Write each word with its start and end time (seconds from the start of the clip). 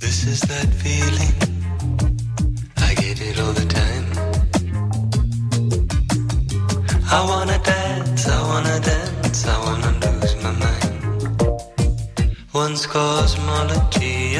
This 0.00 0.26
is 0.26 0.40
that 0.40 0.68
feeling. 0.82 1.34
I 2.78 2.94
get 2.94 3.20
it 3.20 3.38
all 3.38 3.52
the 3.52 3.66
time. 3.80 4.06
I 7.12 7.20
wanna 7.28 7.58
dance, 7.62 8.26
I 8.26 8.40
wanna 8.50 8.80
dance, 8.80 9.46
I 9.46 9.56
wanna 9.64 9.92
lose 10.04 10.34
my 10.42 10.52
mind. 10.64 11.00
Once 12.54 12.86
cosmology, 12.86 14.36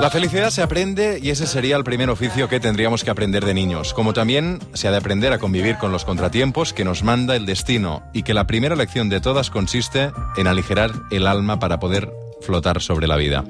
La 0.00 0.10
felicidad 0.10 0.50
se 0.50 0.62
aprende 0.62 1.18
y 1.20 1.30
ese 1.30 1.46
sería 1.46 1.76
el 1.76 1.82
primer 1.82 2.08
oficio 2.08 2.48
que 2.48 2.60
tendríamos 2.60 3.02
que 3.02 3.10
aprender 3.10 3.44
de 3.44 3.52
niños, 3.52 3.92
como 3.92 4.12
también 4.12 4.60
se 4.72 4.86
ha 4.86 4.92
de 4.92 4.96
aprender 4.96 5.32
a 5.32 5.38
convivir 5.38 5.76
con 5.76 5.90
los 5.90 6.04
contratiempos 6.04 6.72
que 6.72 6.84
nos 6.84 7.02
manda 7.02 7.34
el 7.34 7.46
destino 7.46 8.04
y 8.14 8.22
que 8.22 8.32
la 8.32 8.46
primera 8.46 8.76
lección 8.76 9.08
de 9.08 9.20
todas 9.20 9.50
consiste 9.50 10.12
en 10.36 10.46
aligerar 10.46 10.92
el 11.10 11.26
alma 11.26 11.58
para 11.58 11.80
poder 11.80 12.12
flotar 12.40 12.80
sobre 12.80 13.08
la 13.08 13.16
vida. 13.16 13.44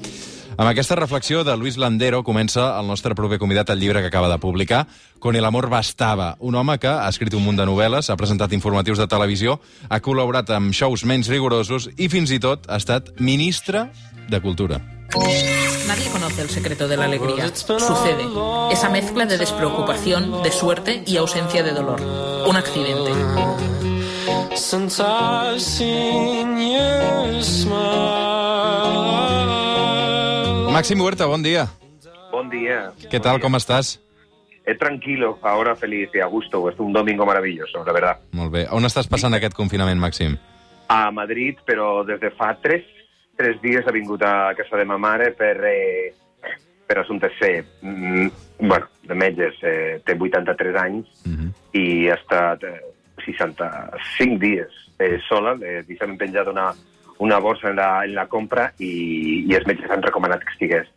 Amb 0.59 0.73
aquesta 0.73 0.97
reflexió 0.99 1.45
de 1.47 1.55
Luis 1.55 1.77
Landero 1.79 2.25
comença 2.27 2.73
el 2.81 2.89
nostre 2.91 3.15
proper 3.15 3.39
convidat 3.39 3.69
al 3.71 3.79
llibre 3.79 4.01
que 4.01 4.11
acaba 4.11 4.29
de 4.29 4.41
publicar, 4.43 4.89
Con 5.21 5.37
el 5.37 5.45
amor 5.45 5.69
bastava, 5.69 6.37
un 6.41 6.55
home 6.55 6.79
que 6.79 6.89
ha 6.89 7.09
escrit 7.09 7.35
un 7.35 7.45
munt 7.45 7.59
de 7.59 7.67
novel·les, 7.67 8.11
ha 8.11 8.17
presentat 8.17 8.53
informatius 8.53 8.99
de 8.99 9.07
televisió, 9.07 9.61
ha 9.89 10.01
col·laborat 10.01 10.51
amb 10.51 10.73
shows 10.73 11.05
menys 11.05 11.29
rigorosos 11.29 11.91
i 11.97 12.09
fins 12.09 12.31
i 12.31 12.41
tot 12.41 12.67
ha 12.69 12.77
estat 12.77 13.15
ministre 13.21 13.91
de 14.29 14.41
Cultura. 14.41 14.81
Nadie 15.89 16.11
conoce 16.11 16.43
el 16.43 16.51
secreto 16.51 16.87
de 16.87 16.99
la 16.99 17.07
alegría. 17.07 17.49
Sucede. 17.49 18.25
Esa 18.71 18.91
mezcla 18.91 19.25
de 19.25 19.39
despreocupación, 19.39 20.43
de 20.43 20.53
suerte 20.53 21.03
y 21.07 21.17
ausencia 21.17 21.63
de 21.63 21.73
dolor. 21.73 21.99
Un 22.47 22.57
accidente. 22.57 23.11
Màxim 30.71 31.01
Huerta, 31.01 31.25
bon 31.25 31.43
dia. 31.43 31.69
Buen 32.33 32.51
día. 32.51 32.93
Què 33.09 33.19
tal, 33.25 33.41
com 33.41 33.57
estàs? 33.57 33.97
Es 34.69 34.77
tranquilo, 34.79 35.39
ahora 35.41 35.75
feliz 35.75 36.11
y 36.13 36.21
a 36.21 36.27
gusto. 36.27 36.69
Es 36.69 36.79
un 36.79 36.93
domingo 36.93 37.25
maravilloso, 37.25 37.83
la 37.83 37.93
verdad. 37.93 38.21
Molt 38.33 38.53
bé. 38.53 38.67
On 38.71 38.85
estàs 38.85 39.09
passant 39.09 39.33
aquest 39.33 39.57
confinament, 39.57 39.99
Màxim? 39.99 40.37
A 40.89 41.11
Madrid, 41.11 41.57
però 41.65 42.05
des 42.05 42.21
de 42.21 42.31
fa 42.37 42.53
tres, 42.61 42.85
tres 43.39 43.61
dies 43.63 43.87
he 43.87 43.93
vingut 43.95 44.23
a 44.27 44.53
casa 44.59 44.77
de 44.81 44.85
ma 44.85 44.99
mare 44.99 45.31
per, 45.39 45.55
eh, 45.65 46.13
per 46.89 46.99
assumptes 47.05 47.33
C. 47.41 47.63
Mm, 47.83 48.29
bueno, 48.67 48.87
de 49.07 49.15
metges. 49.15 49.55
Eh, 49.63 50.01
té 50.05 50.17
83 50.19 50.77
anys 50.83 51.07
Mhm. 51.25 51.53
i 51.79 52.09
ha 52.11 52.15
estat 52.19 52.65
eh, 52.65 52.81
65 53.25 54.39
dies 54.41 54.69
eh, 54.99 55.19
sola. 55.29 55.55
Eh, 55.63 55.85
M'han 55.89 56.17
penjat 56.19 56.49
una, 56.51 56.73
una 57.19 57.39
borsa 57.39 57.71
en 57.71 57.77
la, 57.77 58.05
en 58.05 58.15
la 58.15 58.27
compra 58.27 58.73
i, 58.79 59.45
i 59.49 59.55
els 59.55 59.67
metges 59.67 59.91
han 59.91 60.03
recomanat 60.03 60.43
que 60.45 60.53
estigués 60.57 60.89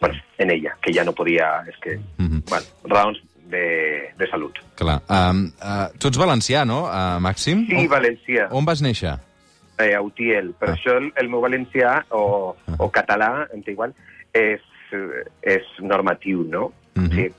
bueno, 0.00 0.16
en 0.38 0.50
ella, 0.50 0.76
que 0.82 0.92
ja 0.92 1.04
no 1.04 1.12
podia... 1.14 1.62
És 1.68 1.76
que, 1.80 1.98
Mhm. 2.18 2.42
bueno, 2.50 2.66
raons 2.90 3.18
de, 3.52 4.10
de 4.18 4.26
salut. 4.30 4.56
Clar. 4.74 5.00
Um, 5.08 5.52
uh, 5.62 5.86
tu 5.98 6.08
ets 6.08 6.18
valencià, 6.18 6.64
no, 6.66 6.84
uh, 6.88 7.20
Màxim? 7.22 7.66
Sí, 7.68 7.76
on, 7.76 7.88
valencià. 7.88 8.48
on 8.50 8.64
vas 8.64 8.82
néixer? 8.82 9.12
Eh, 9.78 9.94
a 9.94 10.02
Utiel. 10.02 10.54
Per 10.58 10.70
Ah. 10.70 10.74
això 10.74 10.96
el, 10.98 11.12
el 11.16 11.28
meu 11.28 11.40
valencià 11.40 12.04
o, 12.10 12.56
Ah. 12.66 12.74
o 12.78 12.90
català, 12.90 13.48
em 13.54 13.62
té 13.62 13.72
igual, 13.72 13.94
és, 14.32 14.60
és 15.42 15.62
normatiu, 15.80 16.44
no? 16.48 16.72
Mhm. 16.94 17.10
sí. 17.12 17.30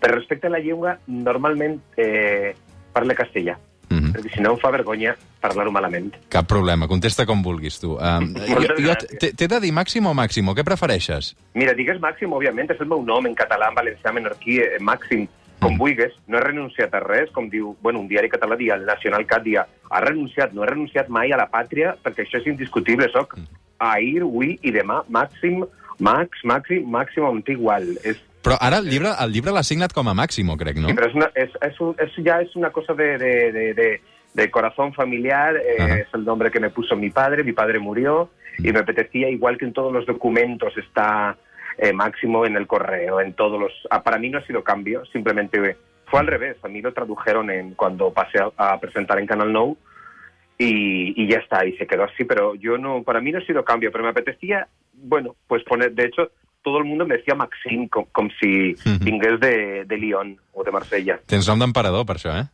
Per 0.00 0.10
respecte 0.10 0.46
a 0.46 0.50
la 0.50 0.58
llengua, 0.58 0.98
normalment 1.06 1.80
eh, 1.96 2.54
parla 2.92 3.14
castellà, 3.14 3.56
Mhm. 3.88 4.12
perquè 4.12 4.34
si 4.34 4.40
no 4.40 4.52
em 4.52 4.58
fa 4.58 4.70
vergonya 4.70 5.16
parlar-ho 5.40 5.70
malament. 5.72 6.12
Cap 6.28 6.46
problema, 6.46 6.86
contesta 6.86 7.24
com 7.24 7.42
vulguis, 7.42 7.78
tu. 7.80 7.96
Um, 7.96 8.34
jo, 8.68 8.76
jo 8.78 8.94
t'he 9.18 9.48
de 9.48 9.60
dir 9.60 9.72
Màxim 9.72 10.04
o 10.06 10.12
Màximo? 10.14 10.54
Què 10.54 10.62
prefereixes? 10.64 11.34
Mira, 11.54 11.72
digues 11.72 11.98
Màxim, 12.00 12.30
òbviament, 12.32 12.70
és 12.70 12.80
el 12.80 12.86
meu 12.88 13.02
nom 13.02 13.24
en 13.26 13.34
català, 13.34 13.68
en 13.70 13.74
valencià, 13.74 14.12
menorquí, 14.12 14.58
eh, 14.60 14.76
Màxim, 14.80 15.26
com 15.60 15.74
Mm. 15.74 15.78
vulguis. 15.78 16.12
No 16.26 16.38
he 16.38 16.40
renunciat 16.40 16.94
a 16.94 17.00
res, 17.00 17.30
com 17.30 17.48
diu, 17.50 17.76
bueno, 17.82 18.00
un 18.00 18.08
diari 18.08 18.28
català 18.28 18.56
dia, 18.56 18.74
el 18.74 18.84
Nacional 18.86 19.26
Cat 19.26 19.42
dia, 19.42 19.66
ha 19.90 20.00
renunciat, 20.00 20.52
no 20.52 20.64
he 20.64 20.66
renunciat 20.66 21.08
mai 21.08 21.32
a 21.32 21.36
la 21.36 21.50
pàtria, 21.50 21.94
perquè 22.02 22.24
això 22.26 22.38
és 22.40 22.46
indiscutible, 22.46 23.08
soc 23.12 23.36
Mm. 23.36 23.44
ahir, 23.78 24.22
avui 24.22 24.58
i 24.62 24.72
demà, 24.72 25.04
Màxim, 25.08 25.64
Max, 25.98 26.38
Màxim, 26.44 26.84
Màxim, 26.90 27.42
té 27.44 27.52
igual. 27.52 27.82
És, 28.04 28.16
Però 28.42 28.56
ara 28.58 28.78
el 28.78 28.86
llibre 28.88 29.10
el 29.20 29.32
llibre 29.32 29.52
l'ha 29.52 29.62
signat 29.62 29.92
com 29.92 30.08
a 30.08 30.14
Màximo, 30.14 30.56
crec, 30.56 30.76
no? 30.78 30.88
sí, 30.88 30.94
però 30.94 31.08
és 31.08 31.14
una, 31.14 31.30
és, 31.34 31.50
és, 31.60 31.80
un, 31.80 31.94
és, 31.98 32.10
ja 32.24 32.40
és 32.40 32.56
una 32.56 32.70
cosa 32.70 32.94
de, 32.94 33.18
de, 33.18 33.52
de, 33.52 33.74
de, 33.74 34.00
de 34.32 34.50
corazón 34.50 34.94
familiar, 34.94 35.56
eh, 35.56 35.76
Ajá. 35.78 35.98
es 35.98 36.08
el 36.14 36.24
nombre 36.24 36.50
que 36.50 36.58
me 36.58 36.70
puso 36.70 36.96
mi 36.96 37.10
padre, 37.10 37.44
mi 37.44 37.52
padre 37.52 37.78
murió, 37.78 38.30
y 38.58 38.72
me 38.72 38.78
apetecía, 38.78 39.28
igual 39.28 39.58
que 39.58 39.66
en 39.66 39.74
todos 39.74 39.92
los 39.92 40.06
documentos 40.06 40.72
está 40.78 41.36
eh, 41.82 41.92
Máximo 41.92 42.44
en 42.44 42.56
el 42.56 42.66
correo, 42.66 43.20
en 43.20 43.32
todos 43.32 43.58
los... 43.58 43.72
ah, 43.90 44.02
para 44.02 44.18
mí 44.18 44.28
no 44.28 44.38
ha 44.38 44.46
sido 44.46 44.62
cambio, 44.62 45.02
simplemente 45.06 45.76
fue 46.06 46.20
al 46.20 46.26
revés, 46.26 46.56
a 46.62 46.68
mí 46.68 46.82
lo 46.82 46.92
tradujeron 46.92 47.50
en, 47.50 47.74
cuando 47.74 48.12
pasé 48.12 48.38
a, 48.38 48.50
a 48.56 48.78
presentar 48.78 49.18
en 49.18 49.26
Canal 49.26 49.50
No, 49.52 49.76
y, 50.58 51.14
y 51.16 51.26
ya 51.26 51.38
está, 51.38 51.64
y 51.64 51.72
se 51.78 51.86
quedó 51.86 52.04
así, 52.04 52.24
pero 52.24 52.54
yo 52.54 52.76
no, 52.76 53.02
para 53.02 53.20
mí 53.20 53.32
no 53.32 53.38
ha 53.38 53.46
sido 53.46 53.64
cambio, 53.64 53.90
pero 53.90 54.04
me 54.04 54.10
apetecía, 54.10 54.68
bueno, 54.92 55.34
pues 55.48 55.64
poner, 55.64 55.92
de 55.92 56.04
hecho, 56.04 56.30
todo 56.62 56.76
el 56.78 56.84
mundo 56.84 57.06
me 57.06 57.16
decía 57.16 57.34
Maxim, 57.34 57.88
com, 57.88 58.04
com 58.12 58.28
si 58.38 58.74
Ujú. 58.74 58.98
vingués 59.00 59.40
de, 59.40 59.84
de 59.86 59.96
Lyon 59.96 60.36
o 60.52 60.62
de 60.62 60.70
Marsella. 60.70 61.16
Tens 61.26 61.48
nom 61.48 61.58
d'emperador, 61.62 62.04
per 62.04 62.18
això, 62.20 62.34
eh? 62.36 62.44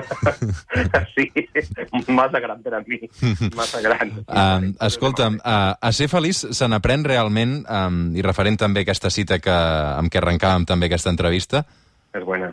sí, 1.14 1.30
massa 2.08 2.40
gran 2.40 2.62
per 2.62 2.74
a 2.74 2.80
mi, 2.86 2.98
massa 3.56 3.80
gran. 3.84 4.12
Um, 4.26 4.70
escolta'm, 4.86 5.38
uh, 5.40 5.74
a 5.80 5.92
ser 5.92 6.08
feliç 6.12 6.44
se 6.56 6.68
n'aprèn 6.70 7.04
realment, 7.06 7.60
um, 7.70 8.00
i 8.16 8.22
referent 8.26 8.58
també 8.60 8.82
a 8.84 8.88
aquesta 8.88 9.10
cita 9.10 9.38
que, 9.42 9.52
amb 9.52 10.10
què 10.12 10.20
arrencàvem 10.22 10.66
també 10.68 10.90
aquesta 10.90 11.10
entrevista, 11.14 11.64
Es 12.12 12.24
buena. 12.26 12.48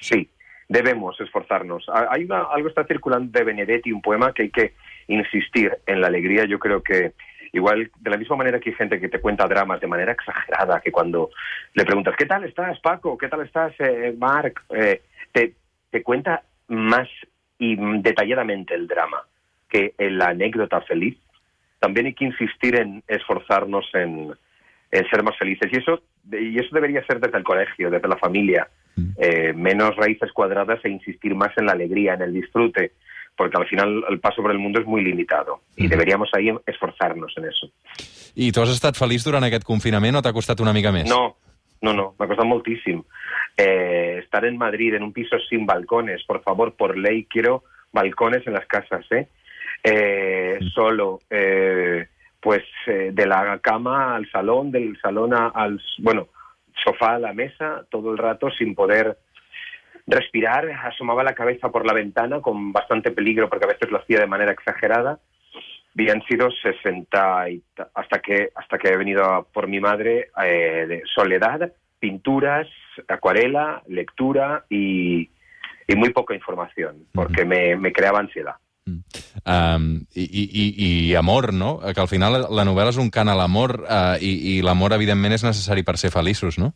Sí, 0.00 0.30
debemos 0.68 1.20
esforzarnos. 1.20 1.84
Ha- 1.92 2.06
Hay 2.10 2.24
una, 2.24 2.44
algo 2.54 2.68
está 2.68 2.84
circulando 2.86 3.30
de 3.38 3.44
Benedetti, 3.44 3.92
un 3.92 4.00
poema 4.00 4.32
que 4.32 4.44
hay 4.44 4.50
que 4.50 4.72
insistir 5.08 5.76
en 5.86 6.00
la 6.00 6.06
alegría. 6.06 6.46
Yo 6.46 6.58
creo 6.58 6.82
que 6.82 7.12
igual, 7.52 7.90
de 8.00 8.10
la 8.10 8.16
misma 8.16 8.36
manera 8.36 8.58
que 8.58 8.70
hay 8.70 8.76
gente 8.76 8.98
que 8.98 9.08
te 9.10 9.20
cuenta 9.20 9.46
dramas 9.46 9.78
de 9.80 9.86
manera 9.86 10.12
exagerada, 10.12 10.80
que 10.80 10.90
cuando 10.90 11.28
le 11.74 11.84
preguntas, 11.84 12.14
¿qué 12.16 12.24
tal 12.24 12.44
estás, 12.44 12.80
Paco? 12.80 13.16
¿Qué 13.18 13.28
tal 13.28 13.42
estás, 13.42 13.74
eh, 13.78 14.14
Marc? 14.18 14.62
Eh, 14.70 15.02
te, 15.32 15.52
te 15.96 16.02
cuenta 16.02 16.42
más 16.68 17.08
y 17.58 17.74
mm, 17.76 18.02
detalladamente 18.02 18.74
el 18.74 18.86
drama 18.86 19.22
que 19.68 19.94
en 19.96 20.18
la 20.18 20.28
anécdota 20.28 20.82
feliz. 20.82 21.16
También 21.78 22.06
hay 22.06 22.14
que 22.14 22.26
insistir 22.26 22.76
en 22.76 23.02
esforzarnos 23.08 23.86
en, 23.94 24.32
en 24.90 25.08
ser 25.08 25.22
más 25.22 25.36
felices. 25.38 25.70
Y 25.72 25.76
eso, 25.76 26.02
y 26.32 26.58
eso 26.58 26.68
debería 26.72 27.04
ser 27.06 27.18
desde 27.18 27.38
el 27.38 27.44
colegio, 27.44 27.90
desde 27.90 28.08
la 28.08 28.16
familia. 28.16 28.68
Eh, 29.18 29.52
menos 29.54 29.94
raíces 29.96 30.32
cuadradas 30.32 30.82
e 30.84 30.88
insistir 30.88 31.34
más 31.34 31.52
en 31.56 31.66
la 31.66 31.72
alegría, 31.72 32.14
en 32.14 32.22
el 32.22 32.32
disfrute, 32.32 32.92
porque 33.36 33.56
al 33.58 33.66
final 33.66 34.04
el 34.08 34.20
paso 34.20 34.40
por 34.42 34.50
el 34.50 34.58
mundo 34.58 34.80
es 34.80 34.86
muy 34.86 35.02
limitado 35.04 35.60
y 35.76 35.82
Ujú. 35.82 35.90
deberíamos 35.90 36.30
ahí 36.32 36.50
esforzarnos 36.66 37.32
en 37.36 37.44
eso. 37.44 37.70
i 38.36 38.52
tu 38.52 38.60
has 38.60 38.68
estat 38.68 38.96
feliç 39.00 39.24
durant 39.24 39.44
aquest 39.48 39.64
confinament 39.64 40.18
o 40.18 40.20
t'ha 40.24 40.32
costat 40.36 40.60
una 40.60 40.74
mica 40.76 40.92
més? 40.92 41.08
No, 41.08 41.36
no, 41.80 41.92
no, 41.96 42.14
me 42.18 42.24
ha 42.24 42.28
costado 42.28 42.48
muchísimo. 42.48 43.04
Eh, 43.56 44.18
estar 44.22 44.44
en 44.44 44.58
Madrid 44.58 44.94
en 44.94 45.02
un 45.02 45.12
piso 45.12 45.38
sin 45.48 45.64
balcones, 45.66 46.22
por 46.24 46.42
favor, 46.42 46.74
por 46.74 46.96
ley 46.98 47.24
quiero 47.24 47.64
balcones 47.92 48.46
en 48.46 48.52
las 48.52 48.66
casas, 48.66 49.04
¿eh? 49.12 49.28
Eh, 49.82 50.58
solo, 50.74 51.20
eh, 51.30 52.06
pues 52.40 52.62
eh, 52.86 53.10
de 53.12 53.26
la 53.26 53.58
cama 53.60 54.14
al 54.16 54.28
salón, 54.30 54.70
del 54.70 54.98
salón 55.00 55.32
a- 55.32 55.48
al, 55.48 55.80
bueno, 55.98 56.28
sofá 56.84 57.14
a 57.14 57.18
la 57.18 57.32
mesa, 57.32 57.86
todo 57.90 58.12
el 58.12 58.18
rato 58.18 58.50
sin 58.50 58.74
poder 58.74 59.16
respirar, 60.06 60.68
asomaba 60.84 61.24
la 61.24 61.34
cabeza 61.34 61.70
por 61.70 61.86
la 61.86 61.92
ventana 61.94 62.40
con 62.40 62.72
bastante 62.72 63.10
peligro 63.10 63.48
porque 63.48 63.64
a 63.64 63.68
veces 63.72 63.90
lo 63.90 63.98
hacía 63.98 64.20
de 64.20 64.26
manera 64.26 64.52
exagerada. 64.52 65.18
Han 65.98 66.22
sido 66.24 66.50
60 66.50 67.48
y 67.48 67.62
ta- 67.74 67.88
hasta 67.94 68.18
que 68.20 68.50
hasta 68.54 68.76
que 68.76 68.88
he 68.88 68.96
venido 68.98 69.24
a 69.24 69.42
por 69.44 69.66
mi 69.66 69.80
madre 69.80 70.28
eh, 70.44 70.84
de 70.86 71.02
soledad, 71.14 71.72
pinturas, 71.98 72.68
acuarela, 73.08 73.82
lectura 73.88 74.64
y, 74.68 75.30
y 75.86 75.96
muy 75.96 76.10
poca 76.10 76.34
información 76.34 77.06
porque 77.12 77.44
me, 77.44 77.76
me 77.76 77.92
creaba 77.92 78.20
ansiedad. 78.20 78.56
Um, 79.44 80.06
i, 80.14 80.22
i, 80.22 80.42
i, 80.52 81.10
I 81.10 81.14
amor, 81.16 81.52
no? 81.52 81.80
Que 81.80 82.00
al 82.00 82.08
final 82.08 82.46
la 82.50 82.64
novel·la 82.66 82.92
és 82.94 82.98
un 83.02 83.10
cant 83.10 83.28
a 83.28 83.34
l'amor 83.34 83.80
uh, 83.82 84.14
i, 84.22 84.30
i 84.52 84.62
l'amor, 84.62 84.94
evidentment, 84.94 85.34
és 85.34 85.44
necessari 85.46 85.82
per 85.82 85.96
ser 85.98 86.12
feliços, 86.14 86.58
no? 86.58 86.72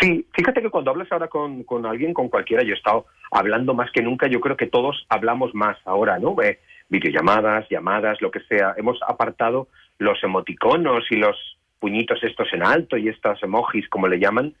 Sí, 0.00 0.26
fíjate 0.34 0.62
que 0.62 0.70
cuando 0.70 0.90
hablas 0.90 1.10
ahora 1.12 1.28
con, 1.28 1.62
con 1.62 1.86
alguien, 1.86 2.14
con 2.14 2.28
cualquiera, 2.28 2.64
yo 2.64 2.74
he 2.74 2.76
estado 2.76 3.06
hablando 3.30 3.74
más 3.74 3.90
que 3.92 4.02
nunca, 4.02 4.26
yo 4.26 4.40
creo 4.40 4.56
que 4.56 4.66
todos 4.66 5.06
hablamos 5.08 5.54
más 5.54 5.76
ahora, 5.84 6.18
¿no? 6.18 6.34
Eh, 6.42 6.58
videollamadas, 6.88 7.68
llamadas, 7.70 8.20
lo 8.20 8.30
que 8.30 8.40
sea. 8.40 8.74
Hemos 8.76 8.98
apartado 9.06 9.68
los 9.98 10.22
emoticonos 10.24 11.04
y 11.10 11.16
los 11.16 11.36
puñitos 11.78 12.22
estos 12.22 12.52
en 12.52 12.64
alto 12.64 12.96
y 12.96 13.08
estos 13.08 13.42
emojis, 13.42 13.88
como 13.88 14.08
le 14.08 14.18
llaman, 14.18 14.54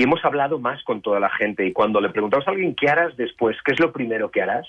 y 0.00 0.04
hemos 0.04 0.24
hablado 0.24 0.58
más 0.58 0.82
con 0.84 1.02
toda 1.02 1.20
la 1.20 1.28
gente. 1.28 1.66
Y 1.66 1.74
cuando 1.74 2.00
le 2.00 2.08
preguntamos 2.08 2.48
a 2.48 2.52
alguien 2.52 2.74
qué 2.74 2.88
harás 2.88 3.14
después, 3.18 3.54
qué 3.62 3.72
es 3.72 3.80
lo 3.80 3.92
primero 3.92 4.30
que 4.30 4.40
harás, 4.40 4.66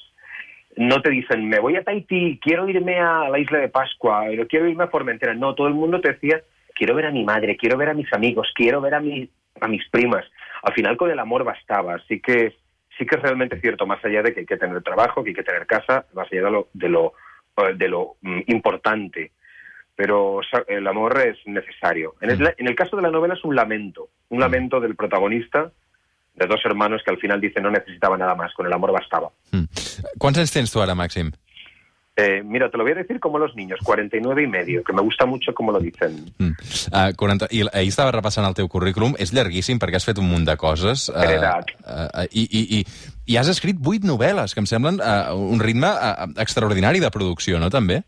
no 0.76 1.02
te 1.02 1.10
dicen, 1.10 1.48
me 1.48 1.58
voy 1.60 1.78
a 1.78 1.86
Tahití, 1.86 2.38
quiero 2.42 2.68
irme 2.68 3.00
a 3.00 3.30
la 3.30 3.40
isla 3.40 3.60
de 3.60 3.70
Pascua, 3.70 4.26
pero 4.28 4.46
quiero 4.46 4.68
irme 4.68 4.84
a 4.84 4.90
Formentera. 4.90 5.34
No, 5.34 5.56
todo 5.56 5.68
el 5.68 5.74
mundo 5.74 6.02
te 6.02 6.12
decía, 6.12 6.42
quiero 6.76 6.96
ver 6.96 7.06
a 7.06 7.12
mi 7.12 7.24
madre, 7.24 7.56
quiero 7.56 7.78
ver 7.78 7.88
a 7.88 7.94
mis 7.94 8.12
amigos, 8.12 8.52
quiero 8.54 8.82
ver 8.82 8.94
a, 8.94 8.98
a 8.98 9.68
mis 9.70 9.90
primas. 9.90 10.26
Al 10.64 10.74
final 10.74 10.98
con 10.98 11.10
el 11.10 11.20
amor 11.20 11.46
bastaba, 11.46 11.96
así 11.96 12.20
que 12.20 12.54
sí 12.98 13.06
que 13.06 13.16
es 13.16 13.22
realmente 13.22 13.58
cierto, 13.62 13.88
más 13.88 14.04
allá 14.04 14.24
de 14.24 14.34
que 14.34 14.42
hay 14.42 14.46
que 14.46 14.58
tener 14.58 14.84
trabajo, 14.84 15.24
que 15.24 15.30
hay 15.30 15.36
que 15.36 15.44
tener 15.44 15.66
casa, 15.66 16.08
más 16.14 16.28
allá 16.30 16.44
de 16.44 16.52
lo, 16.52 16.68
de 16.74 16.90
lo, 16.90 17.14
eh, 17.56 17.74
de 17.74 17.88
lo 17.88 18.16
mm, 18.22 18.42
importante. 18.48 19.32
Pero 20.02 20.42
el 20.68 20.88
amor 20.88 21.22
es 21.22 21.38
necesario. 21.46 22.16
En 22.22 22.32
el, 22.32 22.56
en 22.58 22.68
el 22.68 22.76
caso 22.76 22.96
de 22.96 23.04
la 23.04 23.12
novela 23.12 23.36
es 23.36 23.44
un 23.44 23.56
lamento, 23.56 24.10
un 24.30 24.40
lamento 24.40 24.80
del 24.80 24.96
protagonista 24.96 25.72
de 26.34 26.48
dos 26.48 26.60
hermanos 26.66 27.04
que 27.06 27.12
al 27.12 27.20
final 27.20 27.40
dicen 27.40 27.62
no 27.62 27.70
necesitaba 27.70 28.18
nada 28.18 28.34
más, 28.34 28.52
con 28.56 28.66
el 28.66 28.74
amor 28.74 28.92
bastaba. 28.94 29.30
Mm. 29.52 29.66
¿Cuántos 30.18 30.40
años 30.40 30.52
tienes 30.52 30.72
tú 30.72 30.80
ahora, 30.80 30.96
Màxim? 30.96 31.30
Eh, 32.16 32.42
mira, 32.44 32.72
te 32.72 32.80
lo 32.80 32.84
voy 32.84 32.94
a 32.94 32.96
decir 32.96 33.20
como 33.20 33.38
los 33.38 33.56
niños, 33.56 33.80
49 33.84 34.42
y 34.42 34.48
medio, 34.48 34.84
que 34.84 34.92
me 34.92 35.04
gusta 35.04 35.28
mucho 35.28 35.54
como 35.54 35.72
lo 35.72 35.80
dicen. 35.80 36.34
Mm. 36.40 36.50
Uh, 36.92 37.16
40... 37.16 37.48
I 37.52 37.62
ahir 37.72 37.90
estava 37.90 38.12
repassant 38.12 38.48
el 38.48 38.58
teu 38.58 38.68
currículum, 38.68 39.14
és 39.22 39.36
llarguíssim 39.38 39.78
perquè 39.78 40.02
has 40.02 40.08
fet 40.10 40.18
un 40.18 40.26
munt 40.32 40.50
de 40.50 40.56
coses. 40.58 41.12
Uh, 41.14 41.22
Heredat. 41.22 41.76
Uh, 41.86 42.26
i, 42.32 42.48
i, 42.50 42.64
i, 42.80 42.82
I 43.36 43.38
has 43.38 43.54
escrit 43.54 43.78
vuit 43.78 44.02
novel·les, 44.02 44.58
que 44.58 44.66
em 44.66 44.66
semblen 44.66 44.98
uh, 44.98 45.38
un 45.38 45.62
ritme 45.62 45.94
uh, 45.94 46.26
extraordinari 46.42 47.06
de 47.06 47.14
producció, 47.14 47.62
no, 47.62 47.70
també? 47.70 48.02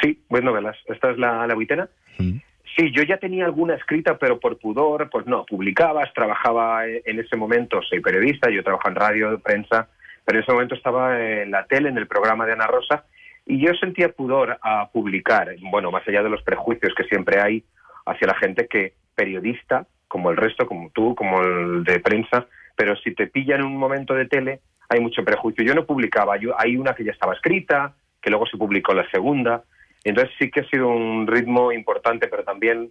Sí, 0.00 0.18
vuit 0.30 0.44
novel·les. 0.44 0.80
Esta 0.92 1.12
és 1.14 1.18
la, 1.18 1.46
la 1.46 1.54
vuitena. 1.54 1.88
Mm. 2.18 2.40
Sí, 2.76 2.90
yo 2.90 3.04
ya 3.04 3.18
tenía 3.18 3.44
alguna 3.44 3.74
escrita, 3.74 4.18
pero 4.18 4.40
por 4.40 4.58
pudor, 4.58 5.08
pues 5.10 5.26
no, 5.26 5.44
publicabas, 5.46 6.12
trabajaba 6.12 6.86
en 6.86 7.20
ese 7.20 7.36
momento, 7.36 7.80
soy 7.82 8.00
periodista, 8.00 8.50
yo 8.50 8.64
trabajo 8.64 8.88
en 8.88 8.96
radio, 8.96 9.38
prensa, 9.38 9.88
pero 10.24 10.38
en 10.38 10.42
ese 10.42 10.52
momento 10.52 10.74
estaba 10.74 11.22
en 11.22 11.52
la 11.52 11.66
tele, 11.66 11.88
en 11.88 11.98
el 11.98 12.08
programa 12.08 12.46
de 12.46 12.52
Ana 12.52 12.66
Rosa, 12.66 13.04
y 13.46 13.64
yo 13.64 13.72
sentía 13.74 14.08
pudor 14.08 14.58
a 14.60 14.88
publicar, 14.90 15.54
bueno, 15.70 15.92
más 15.92 16.06
allá 16.08 16.24
de 16.24 16.30
los 16.30 16.42
prejuicios 16.42 16.94
que 16.96 17.04
siempre 17.04 17.40
hay 17.40 17.62
hacia 18.06 18.26
la 18.26 18.34
gente 18.34 18.66
que 18.66 18.94
periodista, 19.14 19.86
como 20.08 20.30
el 20.30 20.36
resto, 20.36 20.66
como 20.66 20.90
tú, 20.90 21.14
como 21.14 21.42
el 21.42 21.84
de 21.84 22.00
prensa, 22.00 22.46
pero 22.74 22.96
si 22.96 23.14
te 23.14 23.28
pillan 23.28 23.60
en 23.60 23.66
un 23.66 23.76
momento 23.76 24.14
de 24.14 24.26
tele, 24.26 24.60
hay 24.88 25.00
mucho 25.00 25.24
prejuicio. 25.24 25.64
Yo 25.64 25.74
no 25.74 25.86
publicaba, 25.86 26.38
yo, 26.38 26.58
hay 26.58 26.76
una 26.76 26.94
que 26.94 27.04
ya 27.04 27.12
estaba 27.12 27.34
escrita, 27.34 27.94
que 28.24 28.30
luego 28.30 28.46
se 28.46 28.56
publicó 28.56 28.94
la 28.94 29.08
segunda, 29.10 29.62
entonces 30.02 30.34
sí 30.38 30.50
que 30.50 30.60
ha 30.60 30.68
sido 30.70 30.88
un 30.88 31.26
ritmo 31.26 31.70
importante, 31.72 32.26
pero 32.28 32.42
también 32.42 32.90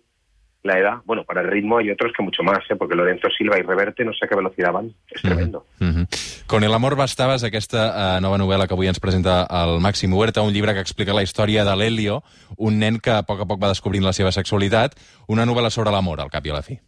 la 0.62 0.80
edad, 0.80 0.98
bueno, 1.06 1.24
para 1.26 1.42
el 1.42 1.50
ritmo 1.50 1.80
hay 1.80 1.90
otros 1.90 2.14
que 2.16 2.24
mucho 2.24 2.42
más, 2.44 2.60
¿eh? 2.70 2.76
porque 2.78 2.96
Lorenzo 2.96 3.28
Silva 3.36 3.60
y 3.60 3.64
Reverte 3.64 4.06
no 4.06 4.14
sé 4.14 4.26
a 4.26 4.30
qué 4.30 4.36
velocidad 4.36 4.72
van, 4.72 4.94
és 5.10 5.22
tremendo. 5.22 5.66
Mm 5.80 5.90
-hmm. 5.90 6.46
Con 6.48 6.64
el 6.64 6.74
amor 6.74 6.96
bastabas, 6.96 7.44
aquesta 7.44 8.18
uh, 8.18 8.22
nova 8.22 8.38
novel·la 8.38 8.68
que 8.68 8.74
avui 8.74 8.88
ens 8.88 9.00
presenta 9.00 9.46
el 9.50 9.82
Màxim 9.82 10.14
Huerta, 10.14 10.42
un 10.42 10.54
llibre 10.54 10.74
que 10.74 10.80
explica 10.80 11.14
la 11.14 11.24
història 11.24 11.66
de 11.66 11.76
l'Helio, 11.76 12.24
un 12.58 12.80
nen 12.80 13.00
que 13.00 13.12
a 13.12 13.24
poc 13.24 13.42
a 13.42 13.46
poc 13.46 13.62
va 13.62 13.74
descobrint 13.74 14.06
la 14.06 14.14
seva 14.14 14.32
sexualitat, 14.32 14.96
una 15.28 15.46
novel·la 15.46 15.70
sobre 15.70 15.92
l'amor, 15.92 16.22
al 16.22 16.30
cap 16.30 16.46
i 16.46 16.50
a 16.50 16.54
la 16.54 16.62
fi. 16.62 16.80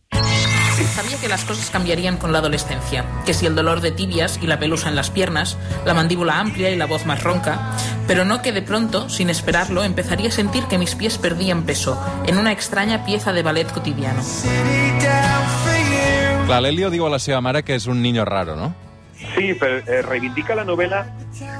Sabía 0.84 1.18
que 1.20 1.28
las 1.28 1.46
cosas 1.46 1.70
cambiarían 1.70 2.18
con 2.18 2.34
la 2.34 2.40
adolescencia, 2.40 3.06
que 3.26 3.34
si 3.34 3.46
el 3.46 3.56
dolor 3.56 3.82
de 3.82 3.92
tibias 3.92 4.40
y 4.42 4.48
la 4.48 4.60
pelusa 4.60 4.90
en 4.90 4.96
las 4.96 5.10
piernas, 5.10 5.58
la 5.86 5.94
mandíbula 5.94 6.40
amplia 6.40 6.70
y 6.70 6.76
la 6.76 6.86
voz 6.86 7.06
más 7.06 7.24
ronca, 7.24 7.72
pero 8.08 8.26
no 8.26 8.42
que 8.42 8.52
de 8.52 8.62
pronto, 8.62 9.10
sin 9.10 9.30
esperarlo, 9.30 9.84
empezaría 9.84 10.30
a 10.30 10.32
sentir 10.32 10.66
que 10.66 10.78
mis 10.78 10.96
pies 10.96 11.18
perdían 11.18 11.64
peso 11.64 12.02
en 12.28 12.38
una 12.38 12.52
extraña 12.52 13.06
pieza 13.06 13.32
de 13.34 13.44
ballet 13.44 13.72
cotidiano. 13.72 14.22
Clar, 16.46 16.62
l'Helio 16.62 16.92
diu 16.94 17.08
a 17.08 17.10
la 17.10 17.18
seva 17.18 17.40
mare 17.42 17.64
que 17.66 17.74
és 17.74 17.88
un 17.90 18.04
niño 18.04 18.22
raro, 18.24 18.54
¿no? 18.56 18.76
Sí, 19.34 19.56
pero 19.58 19.80
eh, 19.80 20.02
reivindica 20.04 20.54
la 20.54 20.64
novela 20.64 21.08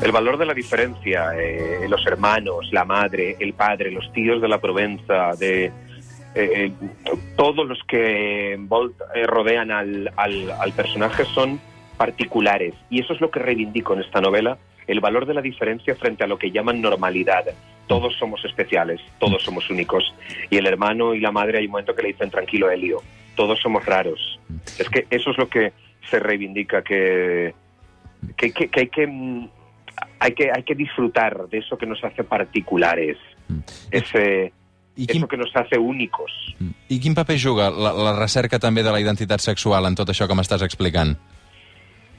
el 0.02 0.12
valor 0.12 0.38
de 0.38 0.46
la 0.46 0.54
diferencia, 0.54 1.32
eh, 1.36 1.88
los 1.90 2.06
hermanos, 2.06 2.70
la 2.72 2.86
madre, 2.86 3.36
el 3.40 3.54
padre, 3.54 3.92
los 3.92 4.12
tíos 4.14 4.42
de 4.42 4.48
la 4.48 4.60
Provenza, 4.60 5.32
de 5.40 5.72
eh, 6.36 6.72
todos 7.38 7.66
los 7.66 7.82
que 7.88 8.54
eh, 8.54 9.28
rodean 9.28 9.72
al, 9.72 10.12
al, 10.18 10.52
al, 10.52 10.72
personaje 10.74 11.24
son 11.26 11.60
particulares. 11.98 12.74
Y 12.90 13.02
eso 13.02 13.14
es 13.14 13.22
lo 13.22 13.32
que 13.32 13.40
reivindico 13.40 13.94
en 13.94 14.02
esta 14.02 14.20
novela, 14.20 14.58
el 14.88 15.00
valor 15.00 15.26
de 15.26 15.34
la 15.34 15.42
diferencia 15.42 15.96
frente 15.96 16.24
a 16.24 16.28
lo 16.28 16.38
que 16.38 16.52
llaman 16.52 16.82
normalidad. 16.82 17.46
Todos 17.88 18.16
somos 18.18 18.44
especiales, 18.44 19.00
todos 19.20 19.44
somos 19.44 19.70
únicos. 19.70 20.14
Y 20.50 20.58
el 20.58 20.66
hermano 20.66 21.14
y 21.14 21.22
la 21.22 21.32
madre 21.32 21.60
hay 21.60 21.66
un 21.66 21.72
momento 21.72 21.96
que 21.96 22.02
le 22.02 22.10
dicen 22.10 22.30
tranquilo, 22.30 22.70
Helio, 22.70 23.02
todos 23.36 23.60
somos 23.62 23.86
raros. 23.86 24.40
Es 24.78 24.90
que 24.90 25.08
eso 25.10 25.32
es 25.32 25.38
lo 25.38 25.48
que 25.48 25.72
se 26.10 26.20
reivindica, 26.20 26.84
que, 26.84 27.54
que, 28.36 28.52
que, 28.52 28.68
que 28.70 28.80
hay 28.82 28.88
que 28.90 29.50
hay 30.20 30.34
que 30.34 30.52
hay 30.52 30.64
que 30.64 30.76
disfrutar 30.76 31.48
de 31.48 31.60
eso 31.60 31.78
que 31.78 31.86
nos 31.86 32.04
hace 32.04 32.24
particulares. 32.24 33.18
Ese 33.92 34.52
I 34.96 35.08
quin... 35.08 35.24
el 35.24 35.28
que 35.28 35.38
nos 35.38 35.56
hace 35.56 35.78
únicos. 35.78 36.32
I 36.90 37.00
quin 37.00 37.16
paper 37.16 37.38
juga 37.40 37.70
la, 37.70 37.92
la 37.94 38.14
recerca 38.18 38.60
també 38.60 38.84
de 38.84 38.92
la 38.92 39.02
identitat 39.04 39.44
sexual 39.44 39.86
en 39.86 39.96
tot 39.96 40.10
això 40.10 40.28
que 40.28 40.38
m'estàs 40.38 40.64
explicant? 40.64 41.18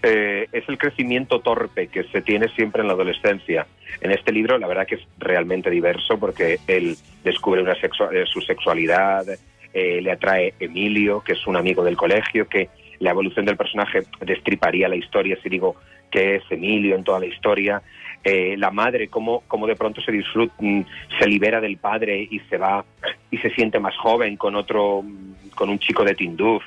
Eh, 0.02 0.46
es 0.52 0.68
el 0.68 0.78
crecimiento 0.78 1.40
torpe 1.40 1.88
que 1.88 2.04
se 2.04 2.22
tiene 2.22 2.48
siempre 2.50 2.82
en 2.82 2.88
la 2.88 2.94
adolescencia. 2.94 3.66
En 4.00 4.12
este 4.12 4.30
libro, 4.30 4.58
la 4.58 4.68
verdad 4.68 4.86
que 4.86 4.96
es 4.96 5.06
realmente 5.18 5.70
diverso 5.70 6.18
porque 6.18 6.60
él 6.66 6.96
descubre 7.24 7.62
una 7.62 7.74
sexu 7.74 8.04
eh, 8.12 8.24
su 8.26 8.40
sexualidad, 8.40 9.24
eh, 9.72 10.00
le 10.00 10.12
atrae 10.12 10.54
Emilio, 10.60 11.22
que 11.22 11.32
es 11.32 11.46
un 11.46 11.56
amigo 11.56 11.82
del 11.82 11.96
colegio, 11.96 12.46
que 12.46 12.68
la 13.00 13.10
evolución 13.10 13.46
del 13.46 13.56
personaje 13.56 14.04
destriparía 14.20 14.88
la 14.88 14.96
historia 14.96 15.36
si 15.42 15.48
digo 15.48 15.76
que 16.10 16.36
es 16.36 16.42
Emilio 16.50 16.94
en 16.94 17.04
toda 17.04 17.20
la 17.20 17.26
historia. 17.26 17.82
Eh, 18.28 18.56
la 18.58 18.72
madre, 18.72 19.06
cómo, 19.06 19.44
cómo 19.46 19.68
de 19.68 19.76
pronto 19.76 20.00
se 20.00 20.10
disfruta, 20.10 20.52
mm, 20.58 20.80
se 21.16 21.28
libera 21.28 21.60
del 21.60 21.76
padre 21.76 22.26
y 22.28 22.40
se 22.40 22.58
va 22.58 22.84
y 23.30 23.38
se 23.38 23.50
siente 23.50 23.78
más 23.78 23.96
joven 23.96 24.36
con 24.36 24.56
otro, 24.56 25.00
mm, 25.04 25.50
con 25.54 25.70
un 25.70 25.78
chico 25.78 26.02
de 26.02 26.16
Tinduf. 26.16 26.64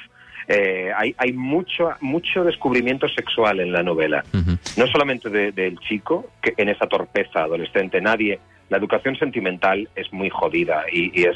Eh, 0.47 0.89
hay, 0.95 1.13
hay 1.17 1.33
mucho, 1.33 1.89
mucho 1.99 2.45
descubrimiento 2.45 3.09
sexual 3.09 3.59
en 3.59 3.73
la 3.73 3.83
novela. 3.83 4.23
Uh 4.33 4.37
-huh. 4.37 4.77
No 4.77 4.87
solamente 4.87 5.29
del 5.29 5.53
de, 5.53 5.75
chico, 5.81 6.31
que 6.41 6.53
en 6.55 6.69
esa 6.69 6.87
torpeza 6.87 7.43
adolescente, 7.43 7.99
nadie. 7.99 8.39
La 8.69 8.77
educación 8.77 9.17
sentimental 9.17 9.89
es 9.97 10.13
muy 10.13 10.29
jodida 10.29 10.85
y, 10.89 11.11
y, 11.19 11.25
es, 11.25 11.35